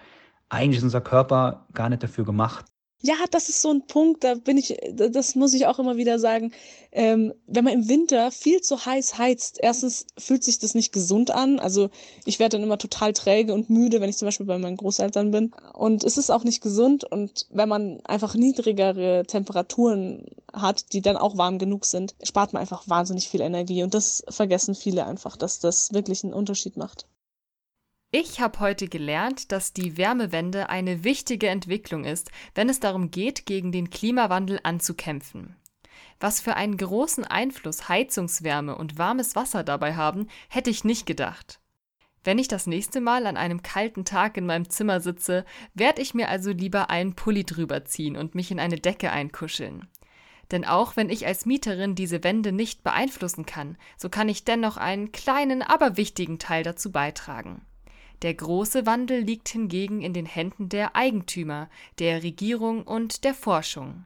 eigentlich 0.51 0.79
ist 0.79 0.85
unser 0.85 1.01
Körper 1.01 1.67
gar 1.73 1.89
nicht 1.89 2.03
dafür 2.03 2.25
gemacht, 2.25 2.67
ja, 3.05 3.17
das 3.33 3.49
ist 3.49 3.61
so 3.61 3.71
ein 3.73 3.85
Punkt, 3.87 4.23
da 4.23 4.37
bin 4.37 4.57
ich, 4.57 4.77
das 4.93 5.35
muss 5.35 5.55
ich 5.55 5.67
auch 5.67 5.81
immer 5.81 5.97
wieder 5.97 6.21
sagen. 6.21 6.53
Ähm, 6.93 7.35
wenn 7.49 7.65
man 7.65 7.73
im 7.73 7.89
Winter 7.89 8.31
viel 8.31 8.61
zu 8.61 8.87
heiß 8.87 9.19
heizt, 9.19 9.59
erstens 9.61 10.07
fühlt 10.17 10.45
sich 10.45 10.61
das 10.61 10.77
nicht 10.77 10.93
gesund 10.93 11.33
an. 11.33 11.59
Also 11.59 11.91
ich 12.27 12.39
werde 12.39 12.57
dann 12.57 12.65
immer 12.65 12.79
total 12.79 13.13
träge 13.13 13.55
und 13.55 13.71
müde, 13.71 14.01
wenn 14.01 14.09
ich 14.09 14.17
zum 14.17 14.27
Beispiel 14.27 14.47
bei 14.47 14.57
meinen 14.57 14.77
Großeltern 14.77 15.33
bin. 15.33 15.53
Und 15.75 16.05
es 16.05 16.17
ist 16.17 16.31
auch 16.31 16.45
nicht 16.45 16.63
gesund. 16.63 17.03
Und 17.03 17.47
wenn 17.51 17.69
man 17.69 18.01
einfach 18.05 18.37
niedrigere 18.37 19.25
Temperaturen 19.27 20.27
hat, 20.53 20.93
die 20.93 21.03
dann 21.03 21.17
auch 21.17 21.37
warm 21.37 21.59
genug 21.59 21.87
sind, 21.87 22.15
spart 22.23 22.53
man 22.53 22.61
einfach 22.61 22.89
wahnsinnig 22.89 23.29
viel 23.29 23.41
Energie. 23.41 23.83
Und 23.83 23.95
das 23.95 24.23
vergessen 24.29 24.77
viele 24.77 25.07
einfach, 25.07 25.37
dass 25.37 25.59
das 25.59 25.93
wirklich 25.93 26.23
einen 26.23 26.35
Unterschied 26.35 26.77
macht. 26.77 27.07
Ich 28.15 28.43
habe 28.43 28.61
heute 28.61 28.89
gelernt, 28.89 29.53
dass 29.53 29.73
die 29.73 29.97
Wärmewende 29.97 30.69
eine 30.69 31.03
wichtige 31.03 31.49
Entwicklung 31.49 32.05
ist, 32.05 32.31
wenn 32.55 32.69
es 32.69 32.79
darum 32.79 33.11
geht, 33.11 33.47
gegen 33.47 33.73
den 33.73 33.89
Klimawandel 33.89 34.61
anzukämpfen. 34.65 35.57
Was 36.21 36.39
für 36.39 36.55
einen 36.55 36.77
großen 36.77 37.25
Einfluss 37.25 37.89
Heizungswärme 37.89 38.77
und 38.77 38.99
warmes 38.99 39.35
Wasser 39.35 39.65
dabei 39.65 39.95
haben, 39.95 40.29
hätte 40.51 40.69
ich 40.69 40.85
nicht 40.85 41.07
gedacht. 41.07 41.59
Wenn 42.23 42.39
ich 42.39 42.49
das 42.49 42.67
nächste 42.67 43.01
Mal 43.01 43.27
an 43.27 43.39
einem 43.39 43.63
kalten 43.63 44.05
Tag 44.05 44.37
in 44.37 44.45
meinem 44.45 44.69
Zimmer 44.69 45.01
sitze, 45.01 45.47
werde 45.73 46.03
ich 46.03 46.13
mir 46.13 46.29
also 46.29 46.51
lieber 46.51 46.91
einen 46.91 47.15
Pulli 47.15 47.45
drüber 47.45 47.87
ziehen 47.87 48.19
und 48.19 48.35
mich 48.35 48.51
in 48.51 48.61
eine 48.61 48.77
Decke 48.77 49.11
einkuscheln. 49.11 49.89
Denn 50.51 50.67
auch 50.67 50.97
wenn 50.97 51.09
ich 51.09 51.27
als 51.27 51.47
Mieterin 51.47 51.95
diese 51.95 52.23
Wende 52.23 52.53
nicht 52.53 52.83
beeinflussen 52.83 53.47
kann, 53.47 53.79
so 53.97 54.11
kann 54.11 54.29
ich 54.29 54.45
dennoch 54.45 54.77
einen 54.77 55.13
kleinen, 55.13 55.63
aber 55.63 55.97
wichtigen 55.97 56.39
Teil 56.39 56.63
dazu 56.63 56.93
beitragen. 56.93 57.65
Der 58.23 58.35
große 58.35 58.87
Wandel 58.87 59.21
liegt 59.21 59.49
hingegen 59.49 60.01
in 60.01 60.13
den 60.13 60.27
Händen 60.27 60.69
der 60.69 60.95
Eigentümer, 60.95 61.69
der 61.99 62.23
Regierung 62.23 62.85
und 62.85 63.25
der 63.25 63.35
Forschung. 63.35 64.05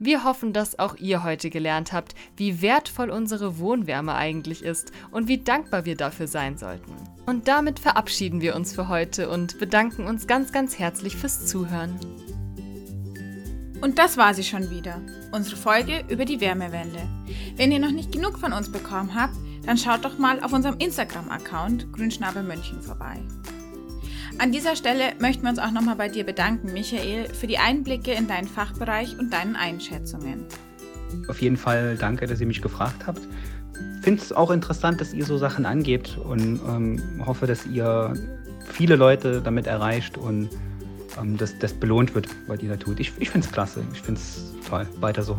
Wir 0.00 0.24
hoffen, 0.24 0.52
dass 0.52 0.80
auch 0.80 0.96
ihr 0.96 1.22
heute 1.22 1.48
gelernt 1.48 1.92
habt, 1.92 2.16
wie 2.36 2.60
wertvoll 2.60 3.10
unsere 3.10 3.60
Wohnwärme 3.60 4.14
eigentlich 4.14 4.64
ist 4.64 4.90
und 5.12 5.28
wie 5.28 5.38
dankbar 5.38 5.84
wir 5.84 5.96
dafür 5.96 6.26
sein 6.26 6.58
sollten. 6.58 6.90
Und 7.24 7.46
damit 7.46 7.78
verabschieden 7.78 8.40
wir 8.40 8.56
uns 8.56 8.74
für 8.74 8.88
heute 8.88 9.30
und 9.30 9.60
bedanken 9.60 10.08
uns 10.08 10.26
ganz, 10.26 10.50
ganz 10.50 10.80
herzlich 10.80 11.14
fürs 11.14 11.46
Zuhören. 11.46 12.00
Und 13.80 13.98
das 14.00 14.16
war 14.16 14.34
sie 14.34 14.44
schon 14.44 14.70
wieder, 14.70 15.00
unsere 15.30 15.56
Folge 15.56 16.04
über 16.08 16.24
die 16.24 16.40
Wärmewende. 16.40 17.08
Wenn 17.54 17.70
ihr 17.70 17.78
noch 17.78 17.92
nicht 17.92 18.10
genug 18.10 18.38
von 18.38 18.52
uns 18.52 18.72
bekommen 18.72 19.14
habt, 19.14 19.36
dann 19.64 19.78
schaut 19.78 20.04
doch 20.04 20.18
mal 20.18 20.42
auf 20.42 20.52
unserem 20.52 20.76
Instagram-Account 20.78 21.92
Grünschnabel 21.92 22.42
München 22.42 22.80
vorbei. 22.80 23.20
An 24.38 24.50
dieser 24.50 24.76
Stelle 24.76 25.12
möchten 25.20 25.42
wir 25.42 25.50
uns 25.50 25.58
auch 25.58 25.70
nochmal 25.70 25.96
bei 25.96 26.08
dir 26.08 26.24
bedanken, 26.24 26.72
Michael, 26.72 27.28
für 27.28 27.46
die 27.46 27.58
Einblicke 27.58 28.12
in 28.12 28.26
deinen 28.26 28.48
Fachbereich 28.48 29.18
und 29.18 29.32
deinen 29.32 29.56
Einschätzungen. 29.56 30.46
Auf 31.28 31.40
jeden 31.40 31.56
Fall 31.56 31.96
danke, 31.96 32.26
dass 32.26 32.40
ihr 32.40 32.46
mich 32.46 32.62
gefragt 32.62 33.06
habt. 33.06 33.20
Ich 33.98 34.04
finde 34.04 34.22
es 34.22 34.32
auch 34.32 34.50
interessant, 34.50 35.00
dass 35.00 35.12
ihr 35.12 35.24
so 35.24 35.38
Sachen 35.38 35.66
angebt 35.66 36.18
und 36.18 36.60
ähm, 36.66 37.00
hoffe, 37.24 37.46
dass 37.46 37.66
ihr 37.66 38.14
viele 38.64 38.96
Leute 38.96 39.40
damit 39.42 39.66
erreicht 39.66 40.18
und 40.18 40.48
ähm, 41.20 41.36
dass 41.36 41.58
das 41.58 41.72
belohnt 41.72 42.14
wird, 42.14 42.28
was 42.46 42.62
ihr 42.62 42.70
da 42.70 42.76
tut. 42.76 43.00
Ich, 43.00 43.12
ich 43.18 43.30
finde 43.30 43.46
es 43.46 43.52
klasse. 43.52 43.84
Ich 43.92 44.00
finde 44.00 44.20
es 44.20 44.52
toll. 44.68 44.86
Weiter 45.00 45.22
so. 45.22 45.36